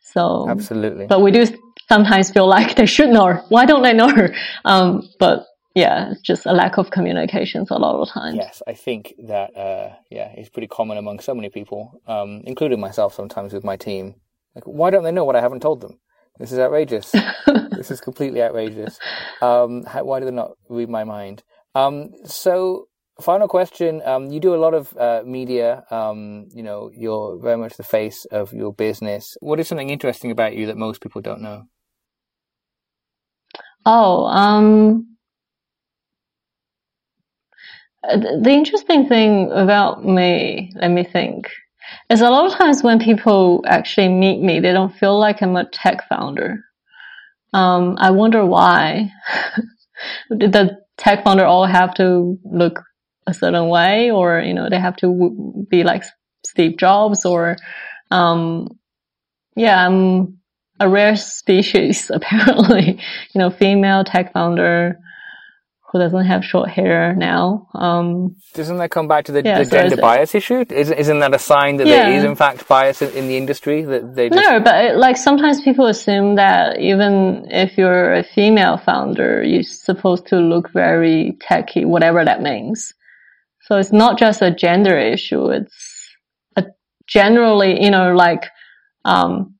So 0.00 0.48
absolutely. 0.48 1.06
But 1.06 1.22
we 1.22 1.30
do 1.30 1.46
sometimes 1.88 2.30
feel 2.30 2.46
like 2.46 2.76
they 2.76 2.86
should 2.86 3.10
know. 3.10 3.34
Why 3.48 3.66
don't 3.66 3.82
they 3.82 3.92
know? 3.92 4.12
Um, 4.64 5.08
but 5.18 5.46
yeah, 5.74 6.12
it's 6.12 6.20
just 6.20 6.46
a 6.46 6.52
lack 6.52 6.78
of 6.78 6.90
communications 6.90 7.70
a 7.70 7.78
lot 7.78 8.00
of 8.00 8.08
times. 8.08 8.36
Yes, 8.36 8.62
I 8.66 8.74
think 8.74 9.14
that 9.26 9.56
uh, 9.56 9.94
yeah, 10.10 10.32
it's 10.36 10.48
pretty 10.48 10.68
common 10.68 10.98
among 10.98 11.18
so 11.18 11.34
many 11.34 11.48
people, 11.50 12.00
um, 12.06 12.42
including 12.44 12.80
myself 12.80 13.14
sometimes 13.14 13.52
with 13.52 13.64
my 13.64 13.76
team. 13.76 14.14
Like, 14.54 14.64
why 14.64 14.90
don't 14.90 15.04
they 15.04 15.12
know 15.12 15.24
what 15.24 15.36
I 15.36 15.40
haven't 15.40 15.60
told 15.60 15.80
them? 15.80 15.98
This 16.38 16.52
is 16.52 16.58
outrageous. 16.58 17.12
this 17.72 17.90
is 17.90 18.00
completely 18.00 18.42
outrageous. 18.42 18.98
Um, 19.40 19.84
how, 19.84 20.04
why 20.04 20.20
do 20.20 20.26
they 20.26 20.32
not 20.32 20.52
read 20.68 20.88
my 20.88 21.04
mind? 21.04 21.42
Um, 21.74 22.10
so, 22.24 22.88
final 23.20 23.48
question. 23.48 24.02
Um, 24.04 24.30
you 24.30 24.40
do 24.40 24.54
a 24.54 24.56
lot 24.56 24.74
of 24.74 24.96
uh, 24.96 25.22
media. 25.24 25.84
Um, 25.90 26.48
you 26.52 26.62
know, 26.62 26.90
you're 26.92 27.38
very 27.40 27.56
much 27.56 27.76
the 27.76 27.84
face 27.84 28.24
of 28.26 28.52
your 28.52 28.72
business. 28.72 29.36
What 29.40 29.60
is 29.60 29.68
something 29.68 29.90
interesting 29.90 30.30
about 30.30 30.56
you 30.56 30.66
that 30.66 30.76
most 30.76 31.00
people 31.00 31.20
don't 31.20 31.42
know? 31.42 31.64
Oh, 33.86 34.24
um, 34.26 35.14
the 38.02 38.50
interesting 38.50 39.06
thing 39.08 39.50
about 39.52 40.04
me, 40.04 40.72
let 40.76 40.90
me 40.90 41.04
think, 41.04 41.48
is 42.10 42.20
a 42.20 42.30
lot 42.30 42.46
of 42.46 42.56
times 42.56 42.82
when 42.82 42.98
people 42.98 43.64
actually 43.66 44.08
meet 44.08 44.40
me, 44.40 44.60
they 44.60 44.72
don't 44.72 44.94
feel 44.94 45.18
like 45.18 45.42
I'm 45.42 45.56
a 45.56 45.64
tech 45.64 46.08
founder. 46.08 46.64
Um, 47.52 47.96
I 47.98 48.10
wonder 48.10 48.44
why. 48.44 49.12
Did 50.36 50.52
the 50.52 50.78
tech 50.96 51.24
founder 51.24 51.44
all 51.44 51.66
have 51.66 51.94
to 51.94 52.38
look 52.44 52.82
a 53.26 53.34
certain 53.34 53.68
way, 53.68 54.10
or 54.10 54.40
you 54.40 54.54
know, 54.54 54.68
they 54.68 54.78
have 54.78 54.96
to 54.96 55.66
be 55.68 55.84
like 55.84 56.04
Steve 56.44 56.76
Jobs, 56.76 57.24
or 57.24 57.56
um, 58.10 58.68
yeah, 59.56 59.86
I'm 59.86 60.38
a 60.80 60.88
rare 60.88 61.16
species 61.36 62.10
apparently. 62.10 63.00
you 63.32 63.38
know, 63.38 63.50
female 63.50 64.04
tech 64.04 64.32
founder 64.32 64.98
who 65.94 66.00
doesn't 66.00 66.24
have 66.24 66.44
short 66.44 66.68
hair 66.68 67.14
now. 67.14 67.68
Um, 67.72 68.34
doesn't 68.52 68.78
that 68.78 68.90
come 68.90 69.06
back 69.06 69.26
to 69.26 69.32
the, 69.32 69.42
yeah, 69.44 69.60
the 69.60 69.64
so 69.64 69.70
gender 69.70 69.96
bias 69.96 70.34
issue? 70.34 70.64
Isn't, 70.68 70.98
isn't 70.98 71.20
that 71.20 71.32
a 71.32 71.38
sign 71.38 71.76
that 71.76 71.86
yeah. 71.86 72.08
there 72.08 72.18
is 72.18 72.24
in 72.24 72.34
fact 72.34 72.66
bias 72.66 73.00
in, 73.00 73.12
in 73.12 73.28
the 73.28 73.36
industry 73.36 73.82
that 73.82 74.16
they? 74.16 74.28
Just... 74.28 74.42
No, 74.42 74.58
but 74.58 74.84
it, 74.84 74.96
like 74.96 75.16
sometimes 75.16 75.62
people 75.62 75.86
assume 75.86 76.34
that 76.34 76.80
even 76.80 77.46
if 77.48 77.78
you're 77.78 78.12
a 78.12 78.24
female 78.24 78.76
founder, 78.76 79.44
you're 79.44 79.62
supposed 79.62 80.26
to 80.26 80.36
look 80.36 80.72
very 80.72 81.38
techy, 81.40 81.84
whatever 81.84 82.24
that 82.24 82.42
means. 82.42 82.92
So 83.62 83.76
it's 83.76 83.92
not 83.92 84.18
just 84.18 84.42
a 84.42 84.50
gender 84.50 84.98
issue. 84.98 85.48
It's 85.50 86.10
a 86.56 86.64
generally, 87.06 87.84
you 87.84 87.92
know, 87.92 88.14
like, 88.14 88.46
um, 89.04 89.53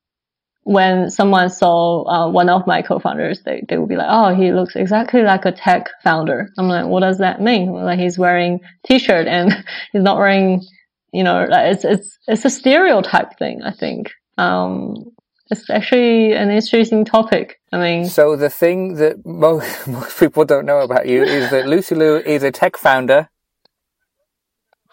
when 0.65 1.11
someone 1.11 1.47
saw 1.51 2.03
uh, 2.09 2.27
one 2.27 2.49
of 2.49 2.65
my 2.65 2.81
co-founders, 2.81 3.43
they, 3.43 3.63
they 3.69 3.77
would 3.77 3.87
be 3.87 3.95
like, 3.95 4.07
"Oh, 4.09 4.33
he 4.33 4.51
looks 4.51 4.75
exactly 4.75 5.21
like 5.21 5.45
a 5.45 5.51
tech 5.51 5.89
founder." 6.03 6.49
I'm 6.57 6.67
like, 6.67 6.87
"What 6.87 7.01
does 7.01 7.19
that 7.19 7.39
mean?" 7.39 7.71
Like 7.71 7.99
he's 7.99 8.17
wearing 8.17 8.59
t-shirt 8.85 9.27
and 9.27 9.53
he's 9.93 10.01
not 10.01 10.17
wearing, 10.17 10.63
you 11.13 11.23
know, 11.23 11.45
it's 11.47 11.85
it's 11.85 12.17
it's 12.27 12.45
a 12.45 12.49
stereotype 12.49 13.37
thing. 13.37 13.61
I 13.63 13.71
think 13.71 14.11
um, 14.39 15.11
it's 15.51 15.69
actually 15.69 16.33
an 16.33 16.49
interesting 16.49 17.05
topic. 17.05 17.59
I 17.71 17.77
mean, 17.77 18.05
so 18.05 18.35
the 18.35 18.49
thing 18.49 18.95
that 18.95 19.23
most 19.23 19.87
most 19.87 20.19
people 20.19 20.45
don't 20.45 20.65
know 20.65 20.79
about 20.79 21.07
you 21.07 21.21
is 21.21 21.51
that 21.51 21.67
Lucy 21.67 21.93
Liu 21.93 22.17
is 22.17 22.41
a 22.41 22.51
tech 22.51 22.75
founder 22.75 23.29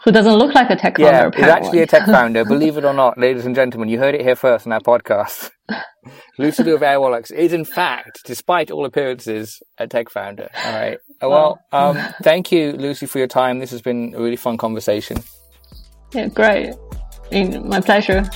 who 0.04 0.10
doesn't 0.10 0.34
look 0.34 0.54
like 0.54 0.70
a 0.70 0.76
tech 0.76 0.98
yeah, 0.98 1.22
founder. 1.22 1.38
Yeah, 1.38 1.44
he's 1.44 1.54
actually 1.54 1.78
a 1.80 1.86
tech 1.86 2.06
founder. 2.06 2.44
Believe 2.46 2.76
it 2.76 2.84
or 2.84 2.92
not, 2.92 3.18
ladies 3.18 3.46
and 3.46 3.54
gentlemen, 3.54 3.88
you 3.88 3.98
heard 3.98 4.14
it 4.14 4.22
here 4.22 4.34
first 4.34 4.66
on 4.66 4.72
our 4.72 4.80
podcast. 4.80 5.50
Lucy 6.38 6.64
Liu 6.64 6.74
of 6.74 6.80
Airwallex 6.80 7.30
is, 7.30 7.52
in 7.52 7.64
fact, 7.64 8.20
despite 8.24 8.70
all 8.70 8.84
appearances, 8.84 9.62
a 9.78 9.86
tech 9.86 10.10
founder. 10.10 10.50
All 10.64 10.72
right. 10.72 10.98
Oh, 11.20 11.28
well, 11.28 11.60
um, 11.70 11.96
thank 12.22 12.50
you, 12.50 12.72
Lucy, 12.72 13.06
for 13.06 13.18
your 13.18 13.28
time. 13.28 13.60
This 13.60 13.70
has 13.70 13.82
been 13.82 14.14
a 14.16 14.20
really 14.20 14.36
fun 14.36 14.56
conversation. 14.56 15.18
Yeah, 16.12 16.28
great. 16.28 16.74
My 17.30 17.80
pleasure. 17.80 18.28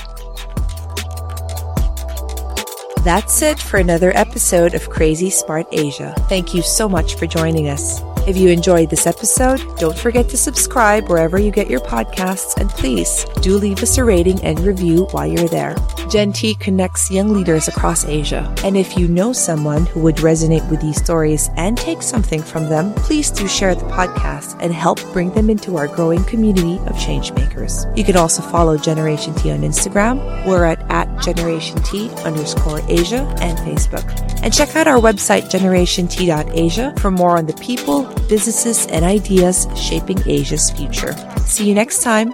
That's 3.03 3.41
it 3.41 3.59
for 3.59 3.77
another 3.77 4.11
episode 4.15 4.73
of 4.73 4.89
Crazy 4.89 5.29
Smart 5.29 5.67
Asia. 5.71 6.15
Thank 6.27 6.53
you 6.53 6.61
so 6.61 6.89
much 6.89 7.15
for 7.15 7.27
joining 7.27 7.69
us. 7.69 8.01
If 8.27 8.35
you 8.35 8.49
enjoyed 8.49 8.89
this 8.89 9.07
episode, 9.07 9.61
don't 9.77 9.97
forget 9.97 10.27
to 10.27 10.37
subscribe 10.37 11.07
wherever 11.07 11.39
you 11.39 11.49
get 11.49 11.69
your 11.69 11.79
podcasts 11.79 12.57
and 12.57 12.69
please 12.69 13.25
do 13.41 13.55
leave 13.55 13.81
us 13.81 13.97
a 13.97 14.03
rating 14.03 14.43
and 14.43 14.59
review 14.59 15.05
while 15.11 15.25
you're 15.25 15.47
there. 15.47 15.77
Gen.T 16.09 16.55
connects 16.55 17.09
young 17.09 17.31
leaders 17.31 17.69
across 17.69 18.03
Asia. 18.03 18.53
And 18.65 18.75
if 18.75 18.97
you 18.97 19.07
know 19.07 19.31
someone 19.31 19.85
who 19.85 20.01
would 20.01 20.17
resonate 20.17 20.69
with 20.69 20.81
these 20.81 20.97
stories 20.97 21.49
and 21.55 21.77
take 21.77 22.01
something 22.01 22.41
from 22.41 22.67
them, 22.67 22.93
please 22.95 23.31
do 23.31 23.47
share 23.47 23.75
the 23.75 23.85
podcast 23.85 24.57
and 24.61 24.73
help 24.73 25.01
bring 25.13 25.31
them 25.31 25.49
into 25.49 25.77
our 25.77 25.87
growing 25.87 26.23
community 26.25 26.79
of 26.79 26.97
changemakers. 26.97 27.95
You 27.97 28.03
can 28.03 28.17
also 28.17 28.41
follow 28.41 28.77
Generation 28.77 29.35
T 29.35 29.51
on 29.51 29.61
Instagram. 29.61 30.45
We're 30.45 30.65
at, 30.65 30.81
at 30.91 31.21
Generation 31.21 31.81
T 31.83 32.09
underscore 32.25 32.81
Asia 32.89 33.23
and 33.39 33.57
Facebook. 33.59 34.05
And 34.43 34.53
check 34.53 34.75
out 34.75 34.87
our 34.87 34.99
website, 34.99 35.49
generationt.asia 35.49 36.93
for 36.99 37.11
more 37.11 37.37
on 37.37 37.45
the 37.45 37.53
people, 37.53 38.03
businesses, 38.29 38.87
and 38.87 39.03
ideas 39.03 39.67
shaping 39.75 40.19
Asia's 40.27 40.69
future. 40.69 41.15
See 41.45 41.67
you 41.67 41.75
next 41.75 42.01
time. 42.01 42.33